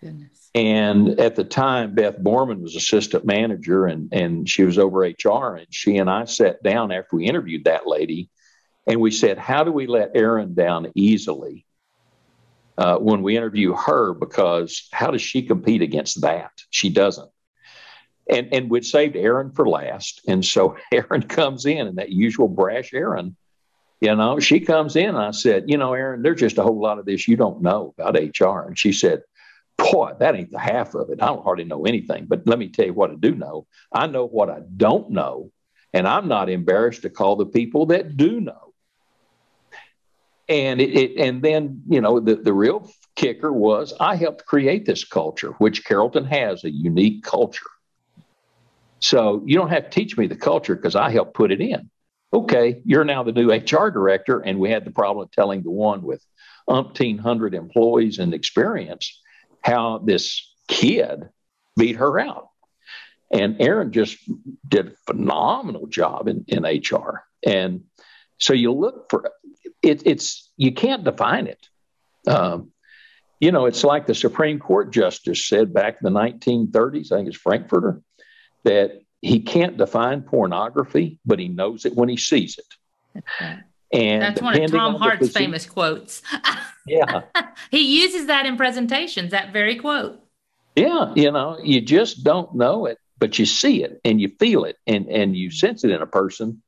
[0.00, 0.50] Goodness.
[0.54, 5.56] And at the time, Beth Borman was assistant manager and, and she was over HR.
[5.56, 8.30] And she and I sat down after we interviewed that lady
[8.86, 11.66] and we said, How do we let Erin down easily
[12.76, 14.14] uh, when we interview her?
[14.14, 16.50] Because how does she compete against that?
[16.70, 17.30] She doesn't.
[18.28, 20.20] And, and we'd saved Erin for last.
[20.28, 23.36] And so Erin comes in, and that usual brash Erin,
[24.00, 25.16] you know, she comes in.
[25.16, 27.94] I said, You know, Erin, there's just a whole lot of this you don't know
[27.98, 28.60] about HR.
[28.60, 29.22] And she said,
[29.76, 31.22] Boy, that ain't the half of it.
[31.22, 32.26] I don't hardly know anything.
[32.26, 33.66] But let me tell you what I do know.
[33.92, 35.50] I know what I don't know.
[35.92, 38.68] And I'm not embarrassed to call the people that do know
[40.48, 44.86] and it, it, and then you know the, the real kicker was I helped create
[44.86, 47.66] this culture, which Carrollton has a unique culture.
[49.00, 51.90] So you don't have to teach me the culture because I helped put it in.
[52.32, 55.70] Okay, you're now the new HR director, and we had the problem of telling the
[55.70, 56.22] one with
[56.68, 59.20] umpteen hundred employees and experience
[59.62, 61.28] how this kid
[61.76, 62.48] beat her out.
[63.30, 64.18] And Erin just
[64.66, 67.24] did a phenomenal job in, in HR.
[67.44, 67.84] And
[68.38, 69.30] so you look for
[69.82, 71.68] it, it's you can't define it.
[72.26, 72.72] Um,
[73.40, 77.12] you know, it's like the Supreme Court justice said back in the 1930s.
[77.12, 78.02] I think it's Frankfurter
[78.64, 83.22] that he can't define pornography, but he knows it when he sees it.
[83.92, 86.22] And that's one of Tom Hart's famous quotes.
[86.86, 87.22] yeah,
[87.70, 89.30] he uses that in presentations.
[89.30, 90.20] That very quote.
[90.76, 94.64] Yeah, you know, you just don't know it, but you see it and you feel
[94.64, 95.56] it and and you mm-hmm.
[95.56, 96.62] sense it in a person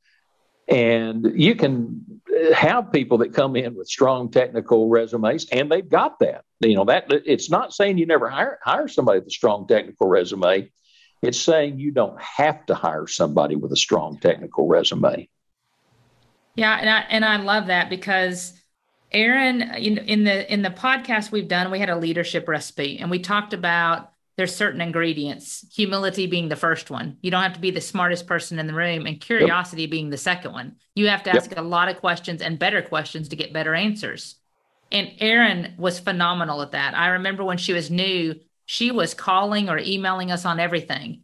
[0.71, 2.05] and you can
[2.53, 6.45] have people that come in with strong technical resumes, and they've got that.
[6.61, 10.07] You know that it's not saying you never hire hire somebody with a strong technical
[10.07, 10.71] resume.
[11.21, 15.29] It's saying you don't have to hire somebody with a strong technical resume.
[16.55, 18.53] Yeah, and I and I love that because
[19.11, 23.11] Erin, in, in the in the podcast we've done, we had a leadership recipe, and
[23.11, 27.17] we talked about there's certain ingredients, humility being the first one.
[27.21, 29.91] You don't have to be the smartest person in the room, and curiosity yep.
[29.91, 30.77] being the second one.
[30.95, 31.59] You have to ask yep.
[31.59, 34.35] a lot of questions and better questions to get better answers.
[34.91, 36.97] And Erin was phenomenal at that.
[36.97, 38.35] I remember when she was new,
[38.71, 41.23] she was calling or emailing us on everything.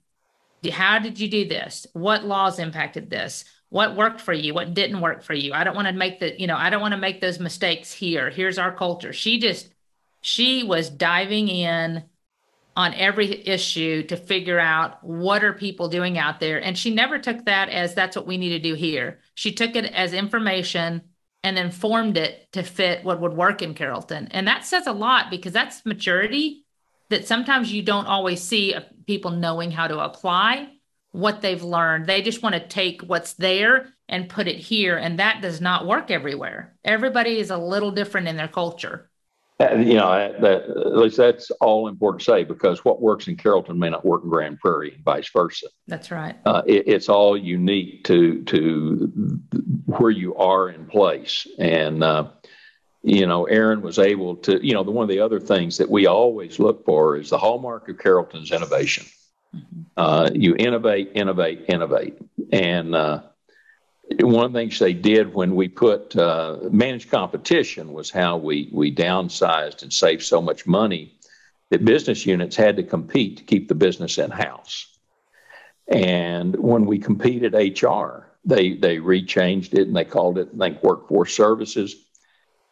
[0.69, 1.87] How did you do this?
[1.93, 3.45] What laws impacted this?
[3.69, 4.53] What worked for you?
[4.53, 5.53] What didn't work for you?
[5.53, 7.93] I don't want to make the, you know, I don't want to make those mistakes
[7.93, 8.29] here.
[8.29, 9.13] Here's our culture.
[9.13, 9.69] She just,
[10.19, 12.03] she was diving in
[12.75, 17.17] on every issue to figure out what are people doing out there and she never
[17.17, 21.01] took that as that's what we need to do here she took it as information
[21.43, 24.91] and then formed it to fit what would work in carrollton and that says a
[24.91, 26.66] lot because that's maturity
[27.09, 30.69] that sometimes you don't always see people knowing how to apply
[31.11, 35.19] what they've learned they just want to take what's there and put it here and
[35.19, 39.09] that does not work everywhere everybody is a little different in their culture
[39.59, 43.35] uh, you know, that, at least that's all important to say because what works in
[43.35, 45.65] Carrollton may not work in Grand Prairie, and vice versa.
[45.87, 46.35] That's right.
[46.45, 49.11] Uh, it, it's all unique to to
[49.85, 52.27] where you are in place, and uh,
[53.07, 54.59] you know, Erin was able to.
[54.65, 57.37] You know, the one of the other things that we always look for is the
[57.37, 59.05] hallmark of Carrollton's innovation.
[59.55, 59.81] Mm-hmm.
[59.95, 62.17] Uh, you innovate, innovate, innovate,
[62.51, 63.21] and uh,
[64.19, 68.69] one of the things they did when we put uh, managed competition was how we
[68.73, 71.17] we downsized and saved so much money
[71.69, 74.97] that business units had to compete to keep the business in house.
[75.87, 80.83] And when we competed HR, they they rechanged it and they called it I think
[80.83, 82.03] workforce services.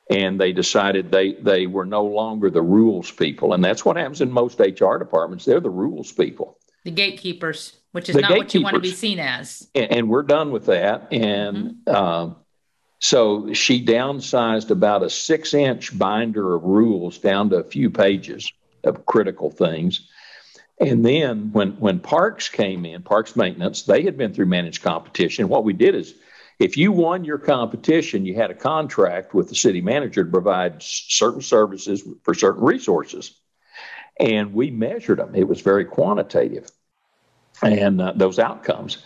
[0.10, 4.22] And they decided they they were no longer the rules people, and that's what happens
[4.22, 5.46] in most HR departments.
[5.46, 8.92] They're the rules people the gatekeepers, which is the not what you want to be
[8.92, 9.68] seen as.
[9.76, 11.12] And, and we're done with that.
[11.12, 11.96] And mm-hmm.
[11.96, 12.36] um,
[13.00, 18.50] so she downsized about a six inch binder of rules down to a few pages
[18.84, 20.08] of critical things.
[20.80, 25.50] And then when when Parks came in, Parks Maintenance, they had been through managed competition.
[25.50, 26.14] What we did is
[26.60, 30.82] if you won your competition, you had a contract with the city manager to provide
[30.82, 33.40] certain services for certain resources.
[34.20, 35.36] And we measured them.
[35.36, 36.72] It was very quantitative
[37.62, 39.00] and uh, those outcomes.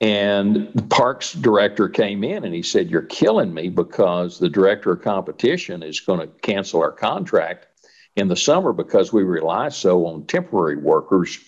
[0.00, 4.92] And the parks director came in and he said, You're killing me because the director
[4.92, 7.66] of competition is going to cancel our contract
[8.14, 11.38] in the summer because we rely so on temporary workers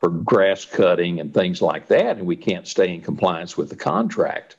[0.00, 2.18] for grass cutting and things like that.
[2.18, 4.56] And we can't stay in compliance with the contract.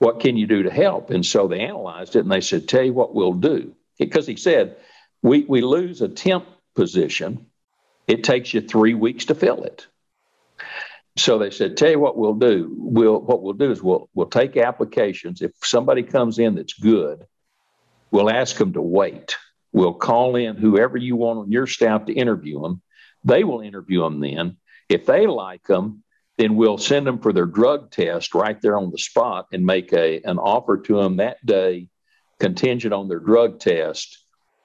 [0.00, 1.10] What can you do to help?
[1.10, 3.74] And so they analyzed it and they said, Tell you what we'll do.
[3.98, 4.76] Because he said,
[5.22, 7.46] we, we lose a temp position,
[8.08, 9.86] it takes you three weeks to fill it.
[11.16, 12.74] So they said, "Tell you what we'll do.
[12.78, 15.42] We'll what we'll do is we'll we'll take applications.
[15.42, 17.26] If somebody comes in that's good,
[18.10, 19.36] we'll ask them to wait.
[19.72, 22.80] We'll call in whoever you want on your staff to interview them.
[23.24, 24.56] They will interview them then.
[24.88, 26.04] If they like them,
[26.40, 29.92] then we'll send them for their drug test right there on the spot and make
[29.92, 31.88] a an offer to them that day,
[32.38, 34.24] contingent on their drug test,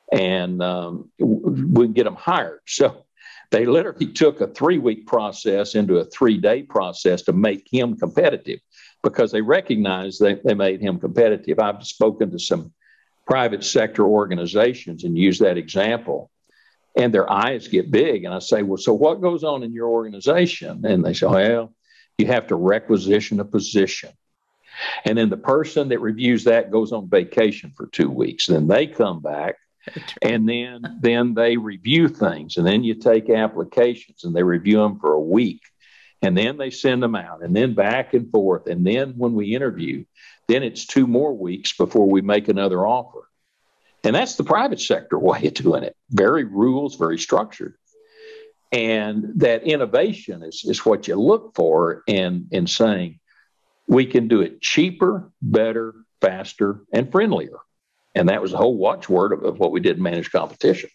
[0.10, 2.62] and um, we can get them hired.
[2.68, 3.06] So
[3.52, 7.98] they literally took a three week process into a three day process to make him
[7.98, 8.60] competitive
[9.04, 11.60] because they recognized they, they made him competitive.
[11.60, 12.74] I've spoken to some
[13.28, 16.32] private sector organizations and used that example.
[16.98, 18.24] And their eyes get big.
[18.24, 20.86] And I say, Well, so what goes on in your organization?
[20.86, 21.74] And they say, Well,
[22.18, 24.12] you have to requisition a position.
[25.06, 28.48] And then the person that reviews that goes on vacation for two weeks.
[28.48, 29.56] Then they come back
[30.22, 35.00] and then then they review things and then you take applications and they review them
[35.00, 35.62] for a week
[36.22, 39.56] and then they send them out and then back and forth and then when we
[39.56, 40.04] interview
[40.48, 43.30] then it's two more weeks before we make another offer
[44.06, 45.96] and that's the private sector way of doing it.
[46.10, 47.76] Very rules very structured.
[48.72, 53.20] And that innovation is, is what you look for in, in saying
[53.88, 57.58] we can do it cheaper better faster and friendlier.
[58.16, 60.90] And that was the whole watchword of, of what we did in managed competition.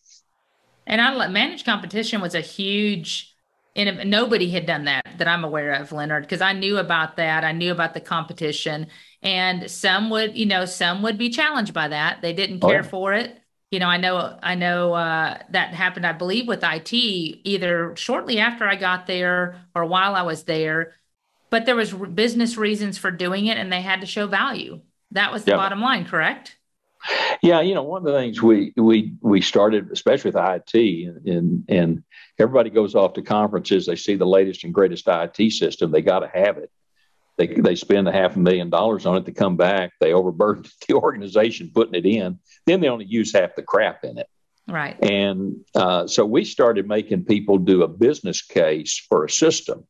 [0.86, 3.30] And I managed competition was a huge,
[3.76, 7.44] and nobody had done that that I'm aware of, Leonard, because I knew about that.
[7.44, 8.88] I knew about the competition,
[9.22, 12.22] and some would, you know, some would be challenged by that.
[12.22, 13.36] They didn't care oh, for it.
[13.70, 16.04] You know, I know, I know uh, that happened.
[16.04, 20.94] I believe with IT, either shortly after I got there or while I was there,
[21.50, 24.80] but there was business reasons for doing it, and they had to show value.
[25.12, 26.56] That was the bottom line, correct?
[27.42, 31.64] Yeah, you know, one of the things we we we started, especially with IT, and
[31.68, 32.03] and
[32.38, 33.86] everybody goes off to conferences.
[33.86, 35.90] They see the latest and greatest IT system.
[35.90, 36.70] They got to have it.
[37.38, 39.92] They they spend a half a million dollars on it to come back.
[40.01, 42.38] They overburden the organization putting it in.
[42.66, 44.28] Then they only use half the crap in it.
[44.68, 45.03] Right.
[45.03, 49.84] And uh, so we started making people do a business case for a system,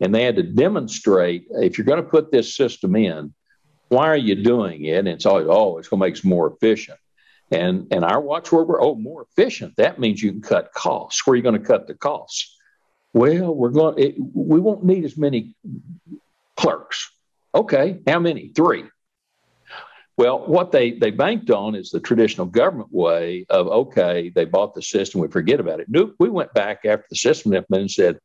[0.00, 3.34] and they had to demonstrate if you're going to put this system in
[3.92, 4.98] why are you doing it?
[4.98, 6.98] And it's always, oh, it's going to make us more efficient.
[7.50, 9.76] And and our watchword were, oh, more efficient.
[9.76, 11.26] That means you can cut costs.
[11.26, 12.56] Where are you going to cut the costs?
[13.12, 13.98] Well, we're going.
[13.98, 15.54] It, we won't need as many
[16.56, 17.10] clerks.
[17.54, 18.48] Okay, how many?
[18.48, 18.84] Three.
[20.16, 24.74] Well, what they they banked on is the traditional government way of okay, they bought
[24.74, 25.88] the system, we forget about it.
[25.90, 28.18] Nope, we went back after the system implemented and said,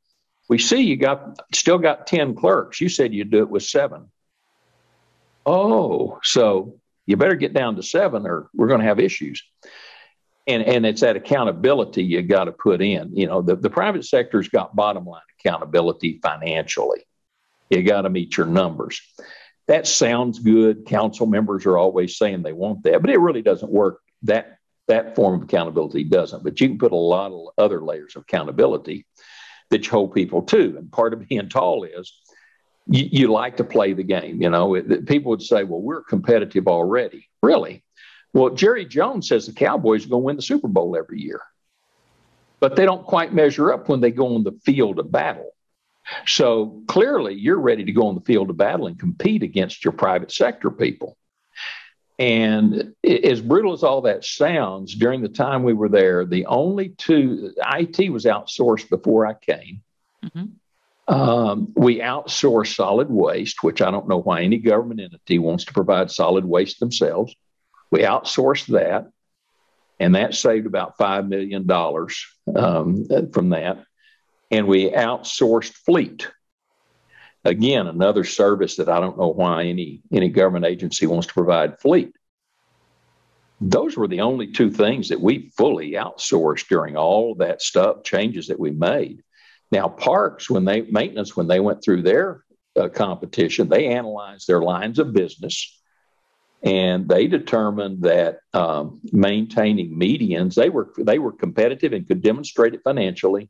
[0.47, 2.79] we see you got still got ten clerks.
[2.79, 4.09] You said you'd do it with seven.
[5.47, 9.41] Oh, so you better get down to seven or we're going to have issues.
[10.45, 13.15] And, and it's that accountability you got to put in.
[13.15, 17.05] You know, the, the private sector's got bottom line accountability financially.
[17.69, 19.01] You got to meet your numbers.
[19.67, 20.85] That sounds good.
[20.85, 23.99] Council members are always saying they want that, but it really doesn't work.
[24.23, 26.43] That that form of accountability doesn't.
[26.43, 29.05] But you can put a lot of other layers of accountability
[29.69, 30.77] that you hold people to.
[30.77, 32.13] And part of being tall is
[32.89, 34.41] you, you like to play the game.
[34.41, 37.29] You know, it, people would say, well, we're competitive already.
[37.41, 37.83] Really?
[38.33, 41.41] Well, Jerry Jones says the Cowboys are going to win the Super Bowl every year,
[42.59, 45.51] but they don't quite measure up when they go on the field of battle.
[46.25, 49.91] So clearly, you're ready to go on the field of battle and compete against your
[49.91, 51.17] private sector people.
[52.19, 56.89] And as brutal as all that sounds, during the time we were there, the only
[56.89, 59.83] two, IT was outsourced before I came.
[60.25, 60.45] Mm-hmm.
[61.07, 65.73] Um, we outsource solid waste, which I don't know why any government entity wants to
[65.73, 67.33] provide solid waste themselves.
[67.91, 69.07] We outsourced that,
[69.99, 71.65] and that saved about $5 million
[72.55, 73.83] um, from that.
[74.51, 76.29] And we outsourced fleet.
[77.45, 81.79] Again, another service that I don't know why any, any government agency wants to provide
[81.79, 82.13] fleet.
[83.61, 88.47] those were the only two things that we fully outsourced during all that stuff changes
[88.47, 89.23] that we made.
[89.71, 92.43] Now, parks, when they maintenance, when they went through their
[92.79, 95.77] uh, competition, they analyzed their lines of business
[96.63, 102.73] and they determined that um, maintaining medians they were they were competitive and could demonstrate
[102.73, 103.49] it financially.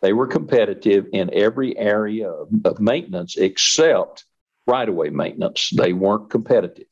[0.00, 4.24] They were competitive in every area of, of maintenance except
[4.66, 5.70] right of way maintenance.
[5.70, 6.88] They weren't competitive.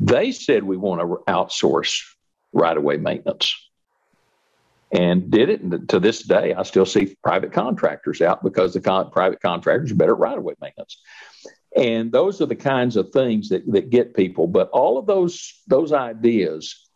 [0.00, 2.02] They said we want to outsource
[2.52, 3.56] right of way maintenance
[4.92, 8.80] and did it and to this day i still see private contractors out because the
[8.80, 10.98] con- private contractors are better at right of way maintenance
[11.74, 14.46] and those are the kinds of things that, that get people.
[14.46, 16.88] But all of those those ideas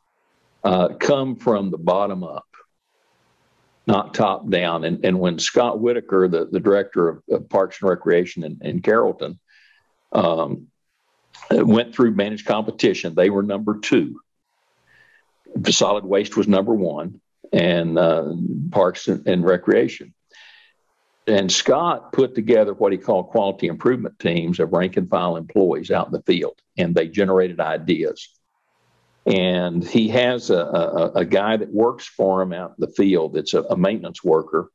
[0.63, 2.47] uh, come from the bottom up,
[3.87, 4.85] not top down.
[4.85, 8.83] And, and when Scott Whitaker, the, the director of, of Parks and Recreation in, in
[8.83, 9.41] Carrollton,
[10.13, 10.69] um,
[11.51, 14.21] went through managed competition, they were number two.
[15.57, 17.21] The Solid waste was number one,
[17.53, 18.33] and uh,
[18.71, 20.15] Parks and, and Recreation.
[21.27, 25.91] And Scott put together what he called quality improvement teams of rank and file employees
[25.91, 28.29] out in the field, and they generated ideas.
[29.27, 33.35] And he has a, a, a guy that works for him out in the field
[33.35, 34.71] that's a, a maintenance worker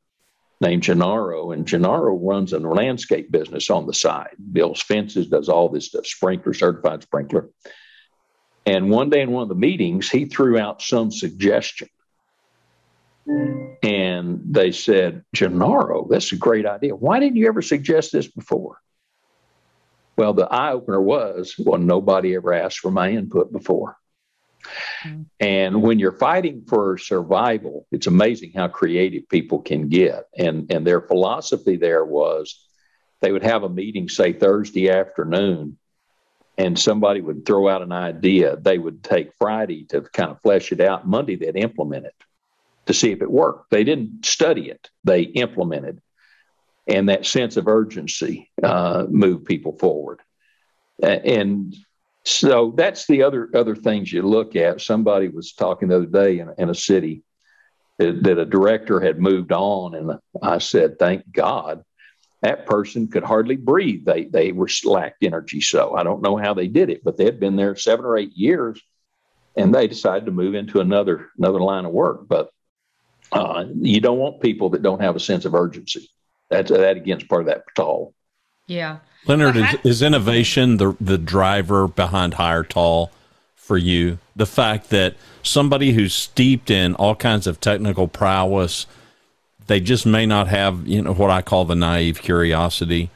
[0.62, 1.52] named Gennaro.
[1.52, 6.06] And Gennaro runs a landscape business on the side, builds fences, does all this stuff,
[6.06, 7.50] sprinkler, certified sprinkler.
[8.68, 11.90] And one day in one of the meetings, he threw out some suggestion
[13.26, 16.96] and they said, Gennaro, that's a great idea.
[16.96, 18.80] Why didn't you ever suggest this before?
[20.18, 23.98] Well, the eye opener was, well, nobody ever asked for my input before.
[25.06, 25.22] Mm-hmm.
[25.40, 30.26] And when you're fighting for survival, it's amazing how creative people can get.
[30.38, 32.68] And, and their philosophy there was
[33.22, 35.78] they would have a meeting, say Thursday afternoon,
[36.58, 38.58] and somebody would throw out an idea.
[38.58, 41.08] They would take Friday to kind of flesh it out.
[41.08, 42.14] Monday, they'd implement it
[42.86, 43.72] to see if it worked.
[43.72, 46.02] They didn't study it, they implemented.
[46.88, 50.20] And that sense of urgency uh, moved people forward.
[51.02, 51.74] And
[52.26, 54.82] so that's the other other things you look at.
[54.82, 57.24] Somebody was talking the other day in, in a city
[57.98, 61.84] that, that a director had moved on, and I said, "Thank God."
[62.42, 64.06] That person could hardly breathe.
[64.06, 65.62] They they were lacked energy.
[65.62, 68.18] So I don't know how they did it, but they had been there seven or
[68.18, 68.82] eight years,
[69.56, 72.28] and they decided to move into another another line of work.
[72.28, 72.50] But
[73.34, 76.10] uh, you don't want people that don't have a sense of urgency.
[76.50, 78.14] That's that against part of that tall.
[78.68, 83.12] Yeah, Leonard, is, is innovation the the driver behind Hire Tall
[83.56, 84.20] for you?
[84.36, 88.86] The fact that somebody who's steeped in all kinds of technical prowess,
[89.68, 93.10] they just may not have you know what I call the naive curiosity,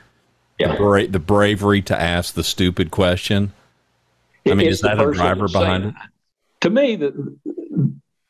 [0.60, 0.72] yeah.
[0.72, 3.54] the, bra- the bravery to ask the stupid question.
[4.46, 5.96] I mean, it's is that a driver behind it?
[6.62, 7.38] To me, the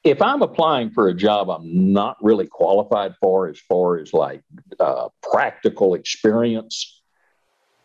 [0.09, 4.41] if I'm applying for a job I'm not really qualified for as far as like
[4.79, 7.01] uh, practical experience,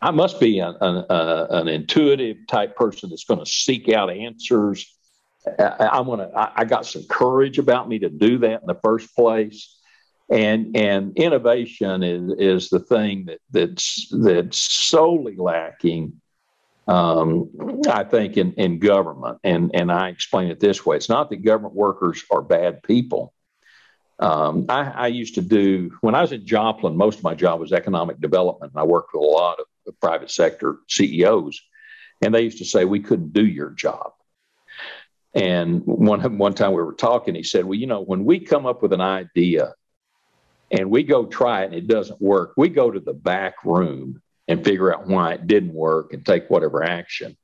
[0.01, 4.09] I must be an, an, uh, an intuitive type person that's going to seek out
[4.09, 4.85] answers.
[5.59, 6.29] I, am gonna.
[6.35, 9.77] I, I got some courage about me to do that in the first place,
[10.29, 16.21] and and innovation is is the thing that that's that's solely lacking
[16.87, 17.49] um,
[17.89, 19.39] I think, in, in government.
[19.43, 23.33] And, and I explain it this way it's not that government workers are bad people.
[24.19, 27.59] Um, I, I, used to do, when I was in Joplin, most of my job
[27.59, 28.71] was economic development.
[28.73, 31.59] And I worked with a lot of private sector CEOs.
[32.21, 34.11] And they used to say, we couldn't do your job.
[35.33, 38.65] And one, one time we were talking, he said, Well, you know, when we come
[38.65, 39.73] up with an idea
[40.69, 44.21] and we go try it and it doesn't work, we go to the back room
[44.53, 47.35] and figure out why it didn't work and take whatever action.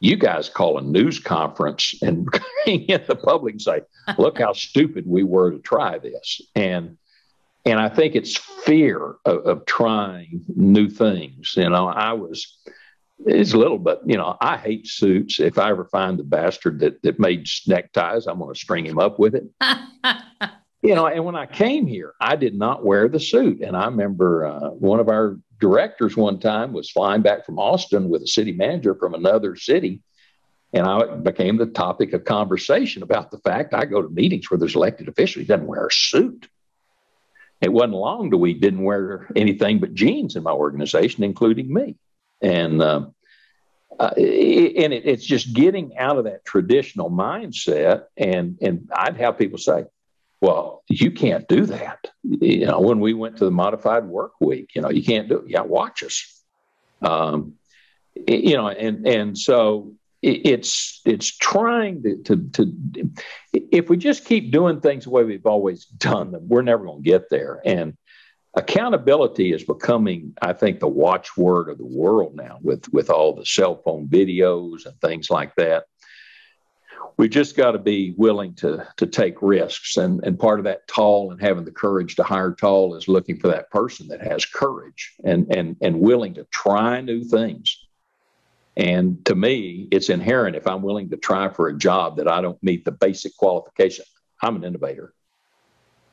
[0.00, 2.26] You guys call a news conference and
[2.64, 3.80] bring in the public and say,
[4.18, 6.40] look how stupid we were to try this.
[6.54, 6.98] And
[7.64, 11.54] and I think it's fear of, of trying new things.
[11.56, 12.58] You know, I was
[13.24, 15.38] it's a little bit, you know, I hate suits.
[15.38, 18.98] If I ever find the bastard that, that made neckties, I'm going to string him
[18.98, 19.44] up with it.
[20.82, 23.60] you know, and when I came here, I did not wear the suit.
[23.60, 28.08] And I remember uh, one of our directors one time was flying back from Austin
[28.08, 30.00] with a city manager from another city.
[30.72, 34.58] And I became the topic of conversation about the fact I go to meetings where
[34.58, 35.38] there's elected official.
[35.38, 36.48] He doesn't wear a suit.
[37.60, 41.94] It wasn't long till we didn't wear anything but jeans in my organization, including me.
[42.40, 43.06] And uh,
[44.00, 48.06] uh, and it, it's just getting out of that traditional mindset.
[48.16, 49.84] And and I'd have people say,
[50.42, 52.10] well, you can't do that.
[52.24, 55.36] You know, when we went to the modified work week, you know, you can't do
[55.36, 55.44] it.
[55.46, 56.42] Yeah, watch us.
[57.00, 57.54] Um,
[58.14, 63.10] you know, and and so it's it's trying to, to, to
[63.52, 67.04] if we just keep doing things the way we've always done them, we're never going
[67.04, 67.60] to get there.
[67.64, 67.96] And
[68.54, 73.46] accountability is becoming, I think, the watchword of the world now with with all the
[73.46, 75.84] cell phone videos and things like that.
[77.16, 80.86] We just got to be willing to to take risks, and and part of that
[80.88, 84.44] tall and having the courage to hire tall is looking for that person that has
[84.44, 87.78] courage and and and willing to try new things
[88.76, 92.40] and to me, it's inherent if I'm willing to try for a job that I
[92.40, 94.04] don't meet the basic qualification,
[94.42, 95.12] I'm an innovator.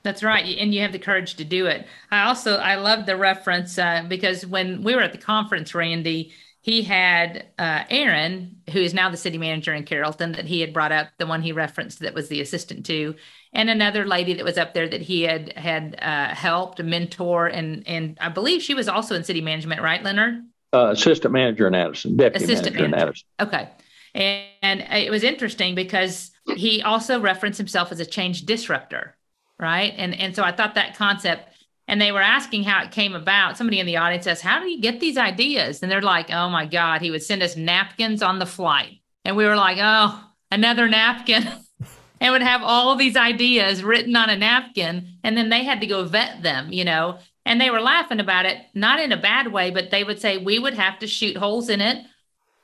[0.03, 1.85] That's right, and you have the courage to do it.
[2.09, 6.33] I also I love the reference uh, because when we were at the conference, Randy,
[6.69, 10.73] he had uh, Erin, who is now the city manager in Carrollton, that he had
[10.73, 13.15] brought up, the one he referenced that was the assistant to,
[13.53, 17.87] and another lady that was up there that he had had uh, helped, mentor, and
[17.87, 20.43] and I believe she was also in city management, right, Leonard?
[20.71, 23.27] Uh, assistant manager in Addison, deputy assistant manager, manager in Addison.
[23.41, 23.69] Okay.
[24.13, 29.15] And, and it was interesting because he also referenced himself as a change disruptor,
[29.59, 29.93] right?
[29.97, 31.53] And and so I thought that concept
[31.89, 33.57] and they were asking how it came about.
[33.57, 35.81] Somebody in the audience says, How do you get these ideas?
[35.81, 38.99] And they're like, Oh my God, he would send us napkins on the flight.
[39.25, 41.49] And we were like, Oh, another napkin.
[42.21, 45.15] and would have all these ideas written on a napkin.
[45.23, 47.17] And then they had to go vet them, you know.
[47.43, 50.37] And they were laughing about it, not in a bad way, but they would say
[50.37, 52.05] we would have to shoot holes in it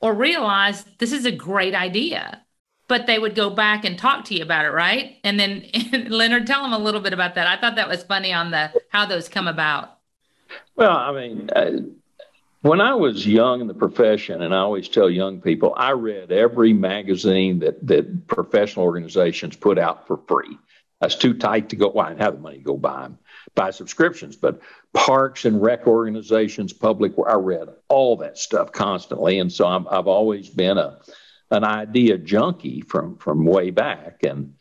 [0.00, 2.42] or realize this is a great idea.
[2.88, 5.16] But they would go back and talk to you about it, right?
[5.24, 5.64] And then
[6.08, 7.46] Leonard, tell them a little bit about that.
[7.46, 9.98] I thought that was funny on the how those come about.
[10.76, 11.70] Well, I mean, uh,
[12.62, 16.30] when I was young in the profession, and I always tell young people, I read
[16.30, 20.56] every magazine that that professional organizations put out for free.
[21.00, 21.88] That's too tight to go.
[21.88, 23.18] Well, I didn't have the money to go buy them
[23.56, 24.60] buy subscriptions, but
[24.92, 29.40] parks and rec organizations, public, I read all that stuff constantly.
[29.40, 30.98] And so i have always been a,
[31.50, 34.22] an idea junkie from, from way back.
[34.22, 34.54] And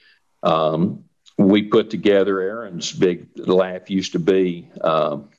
[0.43, 1.05] um,
[1.37, 5.29] we put together Erin's big laugh used to be, um,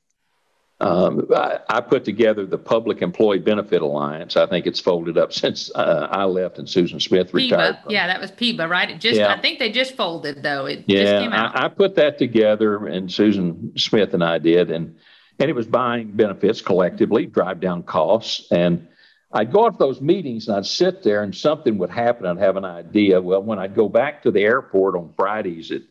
[0.79, 4.37] um, I, I, put together the Public Employee Benefit Alliance.
[4.37, 7.79] I think it's folded up since uh, I left and Susan Smith retired.
[7.83, 7.93] From.
[7.93, 8.91] Yeah, that was PEBA, right?
[8.91, 9.33] It just, yeah.
[9.33, 10.67] I think they just folded though.
[10.67, 14.99] It yeah, I, I, put that together, and Susan Smith and I did, and
[15.39, 18.87] and it was buying benefits collectively, drive down costs, and
[19.33, 22.27] I'd go to those meetings and I'd sit there, and something would happen.
[22.27, 23.21] I'd have an idea.
[23.21, 25.83] Well, when I'd go back to the airport on Fridays at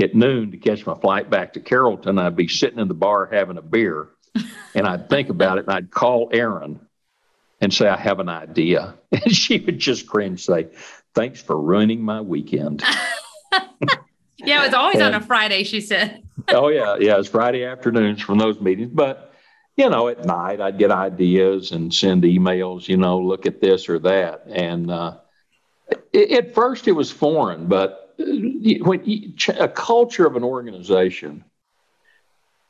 [0.00, 3.28] at noon to catch my flight back to Carrollton, I'd be sitting in the bar
[3.30, 4.08] having a beer
[4.74, 6.80] and I'd think about it and I'd call Erin
[7.60, 8.94] and say, I have an idea.
[9.12, 10.68] And she would just cringe, and say,
[11.14, 12.82] Thanks for ruining my weekend.
[14.38, 16.22] yeah, it was always and, on a Friday, she said.
[16.48, 16.96] oh, yeah.
[16.98, 18.90] Yeah, it's Friday afternoons from those meetings.
[18.94, 19.31] But,
[19.76, 23.88] you know, at night I'd get ideas and send emails, you know, look at this
[23.88, 24.44] or that.
[24.46, 25.18] And uh,
[26.12, 28.24] it, at first it was foreign, but uh,
[28.82, 31.44] when you, a culture of an organization,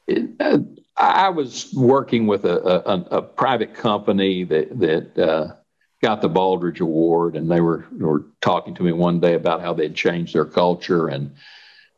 [0.07, 0.59] it, uh,
[0.97, 5.55] I was working with a, a, a private company that that uh,
[6.03, 9.73] got the Baldrige Award, and they were were talking to me one day about how
[9.73, 11.35] they'd changed their culture, and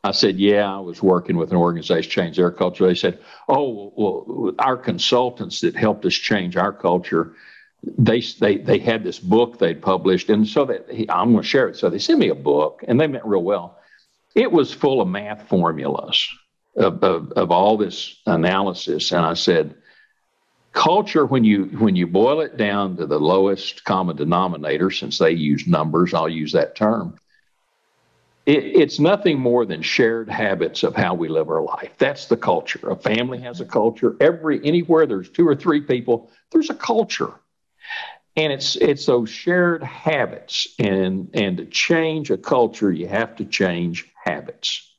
[0.04, 3.92] I said, "Yeah, I was working with an organization change their culture." They said, "Oh,
[3.96, 7.34] well, our consultants that helped us change our culture."
[7.82, 11.68] They, they they had this book they'd published, and so that I'm going to share
[11.68, 11.76] it.
[11.76, 13.78] So they sent me a book, and they meant real well.
[14.34, 16.28] It was full of math formulas
[16.76, 19.12] of, of, of all this analysis.
[19.12, 19.76] And I said,
[20.74, 25.30] culture when you when you boil it down to the lowest common denominator since they
[25.30, 27.16] use numbers i'll use that term
[28.46, 32.36] it, it's nothing more than shared habits of how we live our life that's the
[32.36, 36.74] culture a family has a culture every anywhere there's two or three people there's a
[36.74, 37.32] culture
[38.36, 43.44] and it's it's those shared habits and and to change a culture you have to
[43.44, 44.90] change habits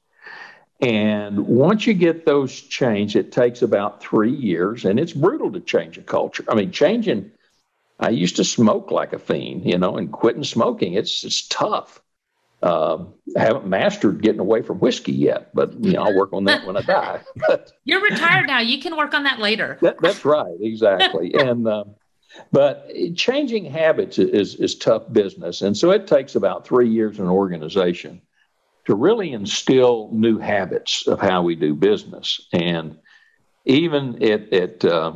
[0.81, 5.61] and once you get those changed, it takes about three years, and it's brutal to
[5.61, 6.43] change a culture.
[6.49, 7.31] I mean, changing.
[7.99, 10.93] I used to smoke like a fiend, you know, and quitting smoking.
[10.93, 12.01] It's it's tough.
[12.63, 13.05] Uh,
[13.37, 16.65] I haven't mastered getting away from whiskey yet, but you know, I'll work on that
[16.65, 17.21] when I die.
[17.47, 18.59] But, You're retired now.
[18.59, 19.77] You can work on that later.
[19.81, 21.33] That, that's right, exactly.
[21.39, 21.83] and uh,
[22.51, 27.25] but changing habits is is tough business, and so it takes about three years in
[27.25, 28.21] an organization
[28.85, 32.47] to really instill new habits of how we do business.
[32.53, 32.97] And
[33.65, 35.13] even it, it uh,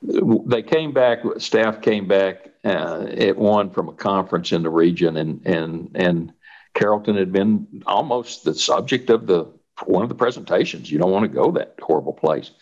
[0.00, 5.16] they came back, staff came back uh, at one from a conference in the region,
[5.16, 6.32] and and and
[6.78, 9.46] Carrollton had been almost the subject of the
[9.84, 10.90] one of the presentations.
[10.90, 12.52] You don't want to go that horrible place.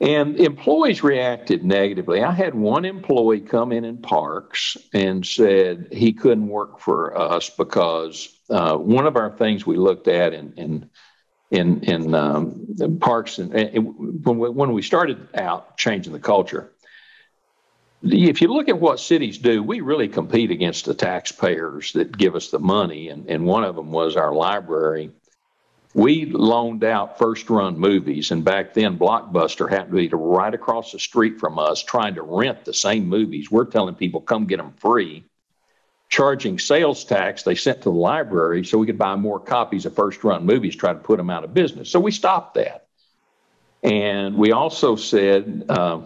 [0.00, 2.22] And employees reacted negatively.
[2.22, 7.50] I had one employee come in in parks and said he couldn't work for us
[7.50, 10.90] because uh, one of our things we looked at in in
[11.50, 12.66] in, in um,
[13.00, 16.70] parks and, and when we, when we started out changing the culture,
[18.02, 22.34] if you look at what cities do, we really compete against the taxpayers that give
[22.34, 25.10] us the money, and, and one of them was our library
[25.94, 30.92] we loaned out first run movies, and back then Blockbuster happened to be right across
[30.92, 33.50] the street from us trying to rent the same movies.
[33.50, 35.24] We're telling people, come get them free,
[36.08, 39.94] charging sales tax they sent to the library so we could buy more copies of
[39.96, 41.90] first run movies, try to put them out of business.
[41.90, 42.86] So we stopped that.
[43.82, 46.02] And we also said, uh,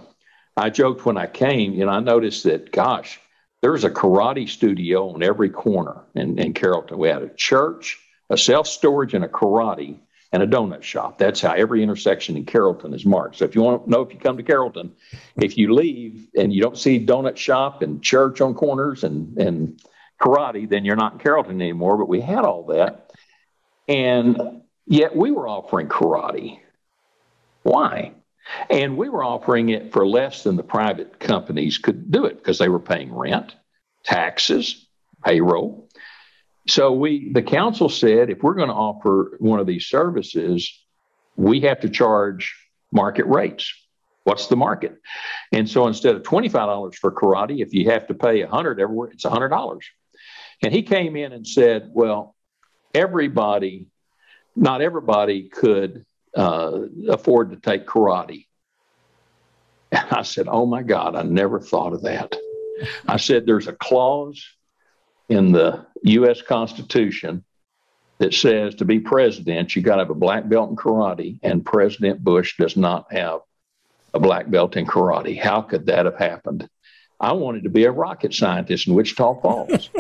[0.56, 3.20] I joked when I came, you know, I noticed that, gosh,
[3.62, 6.98] there's a karate studio on every corner in, in Carrollton.
[6.98, 7.98] We had a church
[8.32, 9.98] a self storage and a karate
[10.32, 11.18] and a donut shop.
[11.18, 13.36] That's how every intersection in Carrollton is marked.
[13.36, 14.92] So if you want to know if you come to Carrollton,
[15.36, 19.80] if you leave and you don't see donut shop and church on corners and, and
[20.20, 21.98] karate, then you're not in Carrollton anymore.
[21.98, 23.12] But we had all that.
[23.86, 26.60] And yet we were offering karate.
[27.62, 28.14] Why?
[28.70, 32.58] And we were offering it for less than the private companies could do it because
[32.58, 33.54] they were paying rent,
[34.04, 34.86] taxes,
[35.24, 35.88] payroll.
[36.68, 40.70] So we, the council said, if we're going to offer one of these services,
[41.36, 42.54] we have to charge
[42.92, 43.72] market rates.
[44.24, 45.00] What's the market?
[45.50, 49.24] And so instead of $25 for karate, if you have to pay 100 everywhere, it's
[49.24, 49.80] $100.
[50.62, 52.36] And he came in and said, well,
[52.94, 53.86] everybody,
[54.54, 56.04] not everybody could
[56.36, 58.46] uh, afford to take karate.
[59.90, 62.34] And I said, oh my God, I never thought of that.
[63.06, 64.42] I said, there's a clause
[65.28, 66.42] in the U.S.
[66.42, 67.44] Constitution
[68.18, 71.64] that says to be president, you got to have a black belt in karate, and
[71.64, 73.40] President Bush does not have
[74.14, 75.40] a black belt in karate.
[75.40, 76.68] How could that have happened?
[77.20, 79.90] I wanted to be a rocket scientist in Wichita Falls,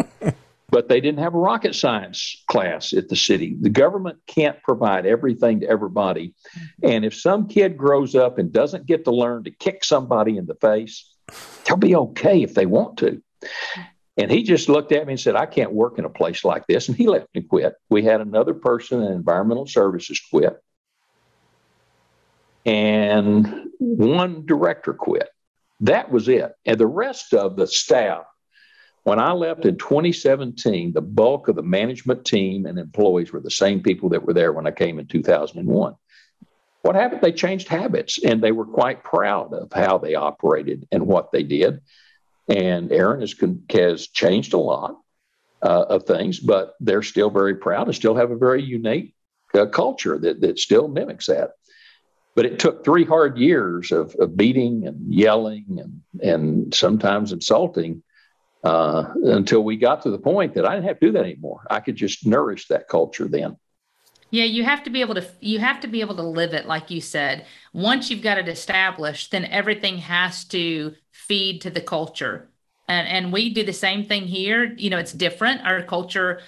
[0.72, 3.56] but they didn't have a rocket science class at the city.
[3.60, 6.28] The government can't provide everything to everybody.
[6.28, 6.88] Mm-hmm.
[6.88, 10.46] And if some kid grows up and doesn't get to learn to kick somebody in
[10.46, 11.12] the face,
[11.64, 13.22] they'll be okay if they want to.
[14.16, 16.66] And he just looked at me and said, I can't work in a place like
[16.66, 16.88] this.
[16.88, 17.74] And he left and quit.
[17.90, 20.58] We had another person in environmental services quit.
[22.64, 25.28] And one director quit.
[25.80, 26.52] That was it.
[26.64, 28.24] And the rest of the staff,
[29.04, 33.50] when I left in 2017, the bulk of the management team and employees were the
[33.50, 35.94] same people that were there when I came in 2001.
[36.82, 37.20] What happened?
[37.20, 41.42] They changed habits and they were quite proud of how they operated and what they
[41.42, 41.80] did.
[42.48, 43.34] And Erin has,
[43.70, 44.96] has changed a lot
[45.62, 49.14] uh, of things, but they're still very proud and still have a very unique
[49.54, 51.50] uh, culture that, that still mimics that.
[52.34, 58.02] But it took three hard years of, of beating and yelling and, and sometimes insulting
[58.62, 61.66] uh, until we got to the point that I didn't have to do that anymore.
[61.70, 63.56] I could just nourish that culture then.
[64.30, 66.66] Yeah, you have to be able to you have to be able to live it
[66.66, 67.44] like you said.
[67.74, 72.48] Once you've got it established, then everything has to feed to the culture.
[72.88, 74.72] And and we do the same thing here.
[74.78, 75.60] You know, it's different.
[75.66, 76.40] Our culture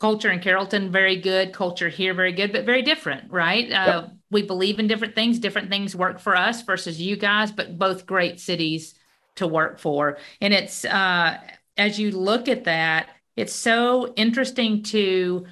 [0.00, 3.68] culture in Carrollton very good, culture here very good, but very different, right?
[3.68, 3.88] Yep.
[3.88, 5.38] Uh, we believe in different things.
[5.38, 8.96] Different things work for us versus you guys, but both great cities
[9.36, 10.18] to work for.
[10.40, 11.38] And it's uh
[11.76, 15.46] as you look at that, it's so interesting to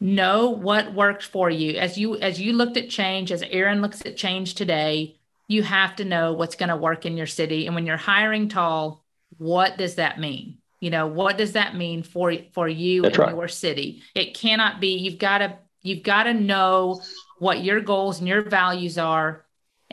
[0.00, 4.02] know what works for you as you as you looked at change as erin looks
[4.04, 5.16] at change today
[5.48, 8.48] you have to know what's going to work in your city and when you're hiring
[8.48, 9.04] tall
[9.38, 13.26] what does that mean you know what does that mean for for you That's and
[13.26, 13.34] right.
[13.34, 17.00] your city it cannot be you've got to you've got to know
[17.38, 19.43] what your goals and your values are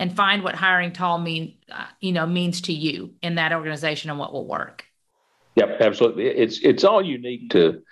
[0.02, 4.10] and find what hiring tall mean uh, you know means to you in that organization
[4.10, 4.84] and what will work.
[5.56, 6.26] Yep absolutely.
[6.26, 7.84] It's it's all unique to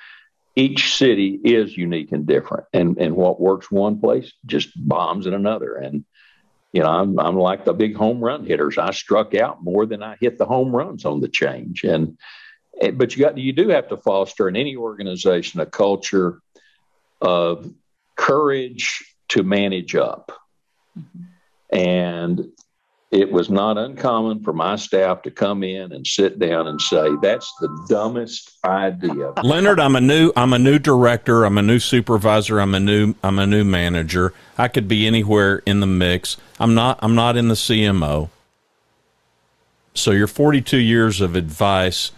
[0.56, 2.66] each city is unique and different.
[2.74, 5.76] And and what works one place just bombs in another.
[5.76, 6.04] And
[6.74, 8.80] you know I'm, I'm like the big home run hitters.
[8.80, 11.84] I struck out more than i hit the home runs on the change.
[11.84, 12.18] And
[12.96, 16.42] but you got you do have to foster in any organization a culture
[17.22, 17.72] of
[18.16, 20.32] courage to manage up.
[20.98, 21.26] Mm-hmm.
[21.72, 22.48] And
[23.12, 27.08] it was not uncommon for my staff to come in and sit down and say,
[27.22, 31.44] "That's the dumbest idea." Leonard, I'm a new I'm a new director.
[31.44, 32.60] I'm a new supervisor.
[32.60, 34.34] I'm a new I'm a new manager.
[34.58, 36.38] I could be anywhere in the mix.
[36.60, 38.30] I'm not I'm not in the CMO.
[39.96, 42.12] So you're 42 years of advice,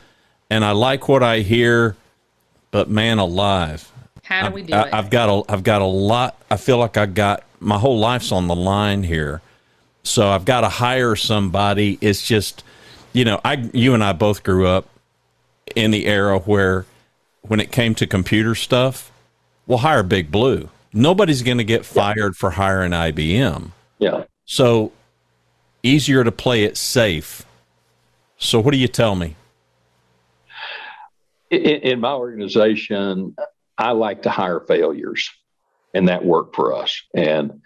[0.49, 1.95] and I like what I hear,
[2.69, 3.89] but man alive,
[4.23, 4.93] how do we do I, it?
[4.93, 6.37] I've got a I've got a lot.
[6.51, 9.41] I feel like I got my whole life's on the line here
[10.03, 11.97] So I've got to hire somebody.
[12.01, 12.63] It's just,
[13.13, 14.87] you know, I you and I both grew up
[15.75, 16.85] in the era where
[17.41, 19.11] when it came to computer stuff,
[19.67, 20.69] we'll hire Big Blue.
[20.93, 23.71] Nobody's going to get fired for hiring IBM.
[23.99, 24.25] Yeah.
[24.45, 24.91] So
[25.83, 27.45] easier to play it safe.
[28.37, 29.35] So what do you tell me?
[31.49, 33.35] In my organization,
[33.77, 35.29] I like to hire failures,
[35.93, 37.03] and that worked for us.
[37.15, 37.61] And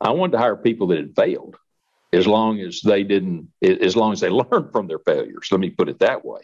[0.00, 1.56] I wanted to hire people that had failed
[2.12, 5.48] as long as they didn't, as long as they learned from their failures.
[5.50, 6.42] Let me put it that way.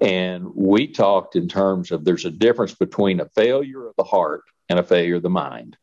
[0.00, 4.42] And we talked in terms of there's a difference between a failure of the heart
[4.68, 5.76] and a failure of the mind.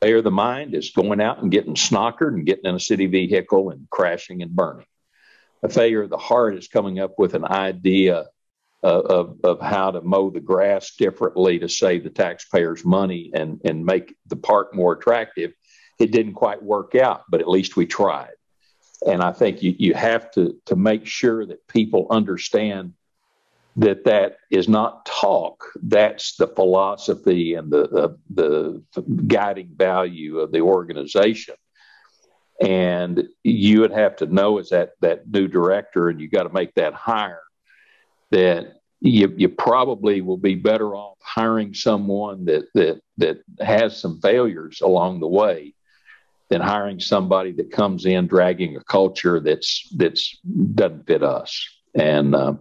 [0.00, 3.06] Failure of the mind is going out and getting snockered and getting in a city
[3.06, 4.86] vehicle and crashing and burning.
[5.62, 8.26] A failure of the heart is coming up with an idea
[8.82, 13.60] of, of, of how to mow the grass differently to save the taxpayers money and,
[13.64, 15.52] and make the park more attractive.
[15.98, 18.34] It didn't quite work out, but at least we tried.
[19.06, 22.94] And I think you, you have to, to make sure that people understand
[23.76, 30.50] that that is not talk that's the philosophy and the, the, the guiding value of
[30.50, 31.54] the organization
[32.60, 36.52] and you would have to know as that that new director and you got to
[36.52, 37.42] make that hire
[38.30, 44.20] that you, you probably will be better off hiring someone that that that has some
[44.20, 45.74] failures along the way
[46.48, 50.38] than hiring somebody that comes in dragging a culture that's that's
[50.74, 52.54] doesn't fit us and uh,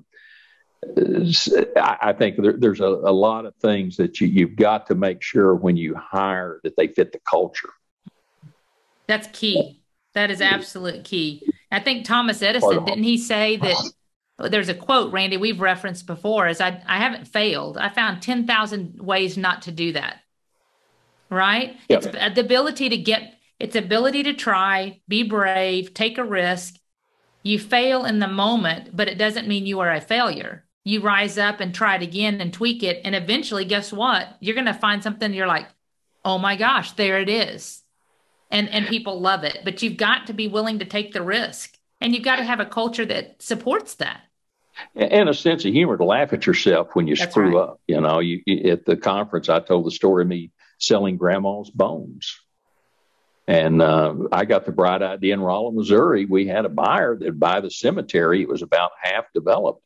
[1.77, 5.21] I think there, there's a, a, lot of things that you, you've got to make
[5.21, 7.69] sure when you hire that they fit the culture.
[9.07, 9.81] That's key.
[10.13, 11.47] That is absolute key.
[11.71, 13.91] I think Thomas Edison didn't he say that?
[14.37, 16.47] There's a quote, Randy, we've referenced before.
[16.47, 17.77] Is I I haven't failed.
[17.77, 20.17] I found ten thousand ways not to do that.
[21.29, 21.77] Right?
[21.89, 22.05] Yep.
[22.05, 23.33] It's the ability to get.
[23.59, 26.75] It's ability to try, be brave, take a risk.
[27.41, 31.37] You fail in the moment, but it doesn't mean you are a failure you rise
[31.37, 33.01] up and try it again and tweak it.
[33.03, 34.37] And eventually, guess what?
[34.39, 35.67] You're going to find something you're like,
[36.23, 37.81] oh my gosh, there it is.
[38.51, 39.59] And, and people love it.
[39.65, 41.74] But you've got to be willing to take the risk.
[42.05, 44.21] And you've got to have a culture that supports that.
[44.93, 47.63] And a sense of humor to laugh at yourself when you That's screw right.
[47.63, 47.81] up.
[47.87, 52.39] You know, you, at the conference, I told the story of me selling grandma's bones.
[53.47, 56.25] And uh, I got the bright idea in Rolla, Missouri.
[56.25, 58.43] We had a buyer that'd buy the cemetery.
[58.43, 59.81] It was about half developed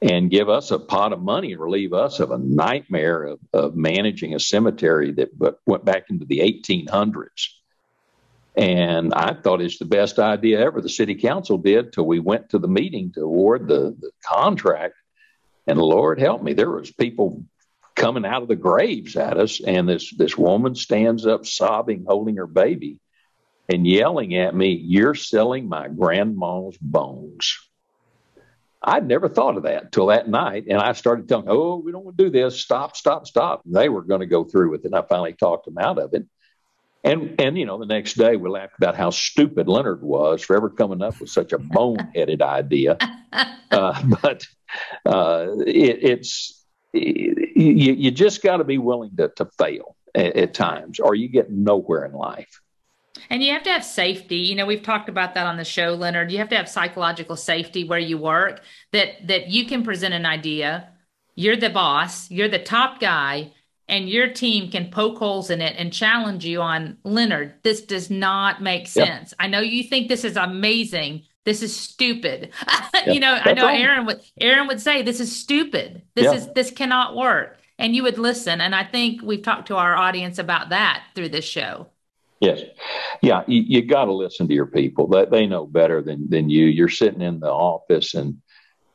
[0.00, 3.74] and give us a pot of money and relieve us of a nightmare of, of
[3.74, 5.30] managing a cemetery that
[5.66, 7.48] went back into the 1800s.
[8.54, 10.80] And I thought it's the best idea ever.
[10.80, 14.94] The city council did till we went to the meeting to award the, the contract.
[15.66, 17.44] And Lord help me, there was people
[17.94, 22.36] coming out of the graves at us, and this this woman stands up sobbing, holding
[22.36, 22.98] her baby,
[23.68, 27.58] and yelling at me, "You're selling my grandma's bones."
[28.84, 30.64] I'd never thought of that till that night.
[30.68, 32.60] And I started telling, oh, we don't want to do this.
[32.60, 33.64] Stop, stop, stop.
[33.64, 34.86] And they were going to go through with it.
[34.86, 36.26] And I finally talked them out of it.
[37.04, 40.56] And, and, you know, the next day we laughed about how stupid Leonard was for
[40.56, 42.96] ever coming up with such a boneheaded idea.
[43.70, 44.46] Uh, but
[45.04, 50.54] uh, it, it's, you, you just got to be willing to, to fail at, at
[50.54, 52.60] times or you get nowhere in life.
[53.30, 54.36] And you have to have safety.
[54.36, 56.30] You know, we've talked about that on the show, Leonard.
[56.30, 60.26] You have to have psychological safety where you work that that you can present an
[60.26, 60.88] idea.
[61.34, 63.52] You're the boss, you're the top guy,
[63.92, 68.10] and your team can poke holes in it and challenge you on Leonard, this does
[68.10, 69.32] not make sense.
[69.32, 69.36] Yep.
[69.38, 71.24] I know you think this is amazing.
[71.44, 72.50] This is stupid.
[72.94, 73.14] Yep.
[73.14, 73.80] you know, That's I know right.
[73.80, 76.02] Erin would Erin would say this is stupid.
[76.14, 76.36] This yep.
[76.36, 77.58] is this cannot work.
[77.76, 78.60] And you would listen.
[78.60, 81.88] And I think we've talked to our audience about that through this show.
[82.40, 82.60] Yes.
[83.22, 85.08] Yeah, you, you got to listen to your people.
[85.08, 86.66] They, they know better than, than you.
[86.66, 88.40] You're sitting in the office and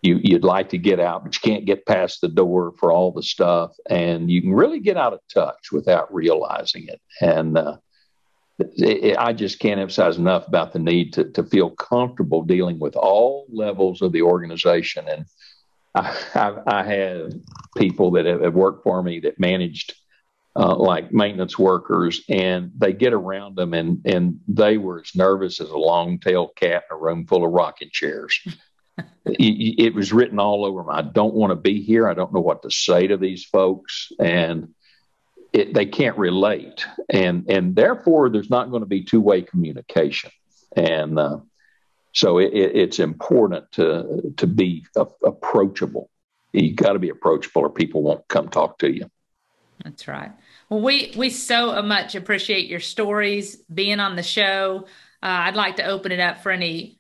[0.01, 3.11] you, you'd like to get out, but you can't get past the door for all
[3.11, 3.73] the stuff.
[3.89, 7.01] And you can really get out of touch without realizing it.
[7.21, 7.77] And uh,
[8.59, 12.79] it, it, I just can't emphasize enough about the need to, to feel comfortable dealing
[12.79, 15.07] with all levels of the organization.
[15.07, 15.25] And
[15.95, 17.41] I, I, I had
[17.75, 19.95] people that have worked for me that managed–
[20.57, 25.61] uh, like maintenance workers, and they get around them, and and they were as nervous
[25.61, 28.39] as a long-tailed cat in a room full of rocking chairs.
[29.25, 30.89] it, was written all over.
[30.91, 32.07] I don't want to be here.
[32.07, 34.69] I don't know what to say to these folks, and
[35.53, 40.31] it, they can't relate, and and therefore there's not going to be two-way communication,
[40.75, 41.37] and uh,
[42.13, 46.09] so it, it's important to to be approachable.
[46.53, 49.09] You got to be approachable, or people won't come talk to you.
[49.83, 50.31] That's right.
[50.69, 54.85] Well, we we so much appreciate your stories, being on the show.
[55.21, 56.96] I'd like to open it up for any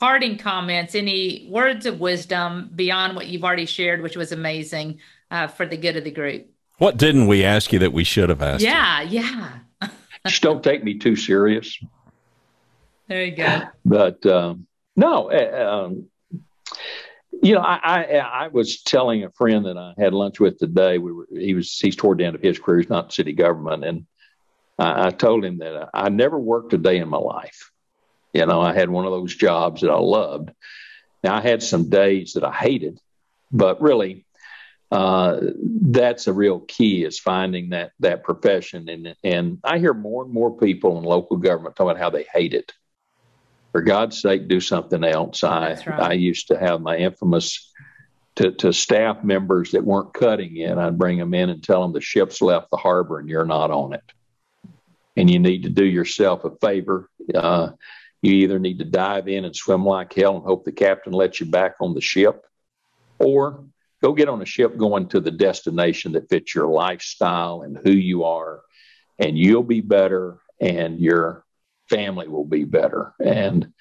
[0.00, 4.98] parting comments, any words of wisdom beyond what you've already shared, which was amazing
[5.30, 6.46] uh, for the good of the group.
[6.78, 8.62] What didn't we ask you that we should have asked?
[8.62, 9.20] Yeah, you?
[9.20, 9.88] yeah.
[10.26, 11.78] Just don't take me too serious.
[13.08, 13.62] There you go.
[13.84, 14.66] But um,
[14.96, 16.08] no, uh, um,
[17.42, 20.98] you know, I, I, I was telling a friend that I had lunch with today.
[20.98, 22.78] We were he was he's toward the end of his career.
[22.78, 24.06] He's not city government, and
[24.78, 27.70] I, I told him that I never worked a day in my life.
[28.34, 30.50] You know, I had one of those jobs that I loved.
[31.22, 32.98] Now I had some days that I hated,
[33.50, 34.26] but really,
[34.90, 35.40] uh,
[35.80, 38.88] that's a real key is finding that that profession.
[38.88, 42.26] And and I hear more and more people in local government talking about how they
[42.32, 42.72] hate it
[43.72, 45.42] for God's sake, do something else.
[45.42, 46.00] I right.
[46.00, 47.72] I used to have my infamous
[48.36, 50.78] to, to staff members that weren't cutting it.
[50.78, 53.72] I'd bring them in and tell them the ship's left the harbor and you're not
[53.72, 54.04] on it.
[55.16, 57.10] And you need to do yourself a favor.
[57.34, 57.70] Uh,
[58.24, 61.40] you either need to dive in and swim like hell and hope the captain lets
[61.40, 62.44] you back on the ship,
[63.18, 63.64] or
[64.02, 67.92] go get on a ship going to the destination that fits your lifestyle and who
[67.92, 68.62] you are,
[69.18, 71.44] and you'll be better and your
[71.88, 73.14] family will be better.
[73.22, 73.72] And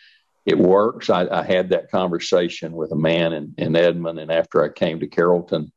[0.45, 1.09] it works.
[1.09, 4.99] I, I had that conversation with a man in, in Edmond, and after I came
[4.99, 5.71] to Carrollton,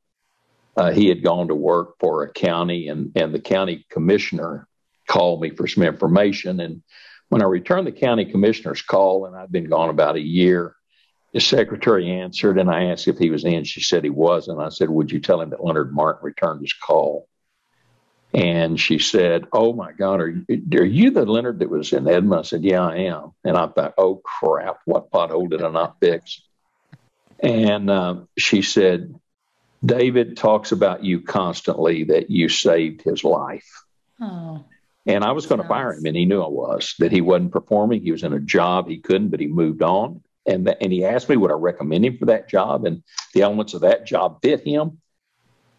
[0.76, 4.66] uh, he had gone to work for a county, and, and the county commissioner
[5.08, 6.60] called me for some information.
[6.60, 6.82] And
[7.28, 10.74] when I returned the county commissioner's call, and I'd been gone about a year,
[11.32, 13.64] his secretary answered, and I asked if he was in.
[13.64, 14.60] She said he wasn't.
[14.60, 17.28] I said, Would you tell him that Leonard Martin returned his call?
[18.32, 22.08] And she said, Oh my God, are you, are you the Leonard that was in
[22.08, 22.40] Edmond?
[22.40, 23.32] I said, Yeah, I am.
[23.44, 26.42] And I thought, Oh crap, what pothole did I not fix?
[27.40, 29.14] And uh, she said,
[29.84, 33.84] David talks about you constantly that you saved his life.
[34.20, 34.64] Oh,
[35.06, 37.52] and I was going to fire him, and he knew I was, that he wasn't
[37.52, 38.02] performing.
[38.02, 40.22] He was in a job he couldn't, but he moved on.
[40.46, 42.84] And, and he asked me, would I recommend him for that job?
[42.84, 43.02] And
[43.32, 45.00] the elements of that job fit him.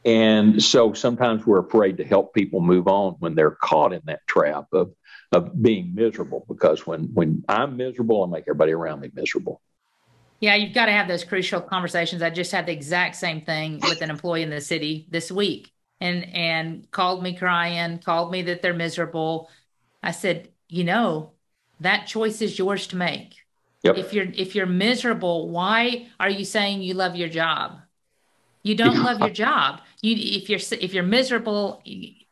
[0.06, 4.26] And so sometimes we're afraid to help people move on when they're caught in that
[4.28, 4.94] trap of,
[5.34, 9.62] of being miserable because when, when I'm miserable, I make everybody around me miserable.
[10.40, 12.22] Yeah, you've got to have those crucial conversations.
[12.22, 15.74] I just had the exact same thing with an employee in the city this week
[16.00, 19.50] and and called me crying, called me that they're miserable.
[20.04, 21.32] I said, "You know,
[21.80, 23.36] that choice is yours to make.
[23.84, 23.98] Yep.
[23.98, 27.80] If you're if you're miserable, why are you saying you love your job?
[28.64, 29.82] You don't love your job.
[30.02, 31.84] You if you're if you're miserable,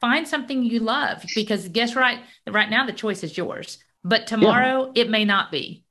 [0.01, 3.77] find something you love because guess right right now the choice is yours.
[4.03, 5.03] But tomorrow yeah.
[5.03, 5.83] it may not be.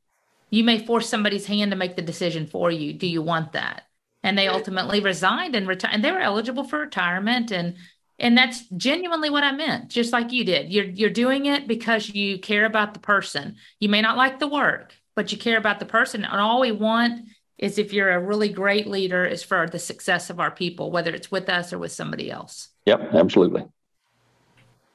[0.50, 2.92] You may force somebody's hand to make the decision for you.
[2.92, 3.84] Do you want that?
[4.24, 7.76] And they ultimately resigned and retired and they were eligible for retirement and
[8.18, 10.72] and that's genuinely what I meant, just like you did.
[10.72, 13.56] You're you're doing it because you care about the person.
[13.78, 16.24] You may not like the work, but you care about the person.
[16.24, 17.26] And all we want
[17.58, 21.12] is if you're a really great leader is for the success of our people whether
[21.12, 23.64] it's with us or with somebody else yep absolutely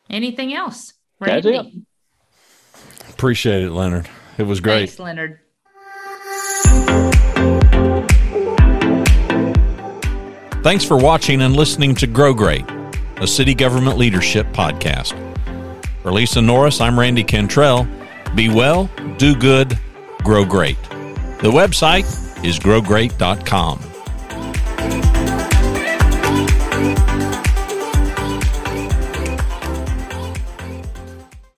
[0.09, 1.51] anything else Randy?
[1.51, 3.09] That's it.
[3.09, 5.39] appreciate it leonard it was great Thanks, leonard
[10.63, 12.65] thanks for watching and listening to grow great
[13.17, 15.13] a city government leadership podcast.
[16.01, 17.87] For lisa norris i'm randy cantrell.
[18.35, 19.77] Be well do good
[20.23, 20.81] grow great.
[21.41, 22.05] The website
[22.45, 23.88] is growgreat.com.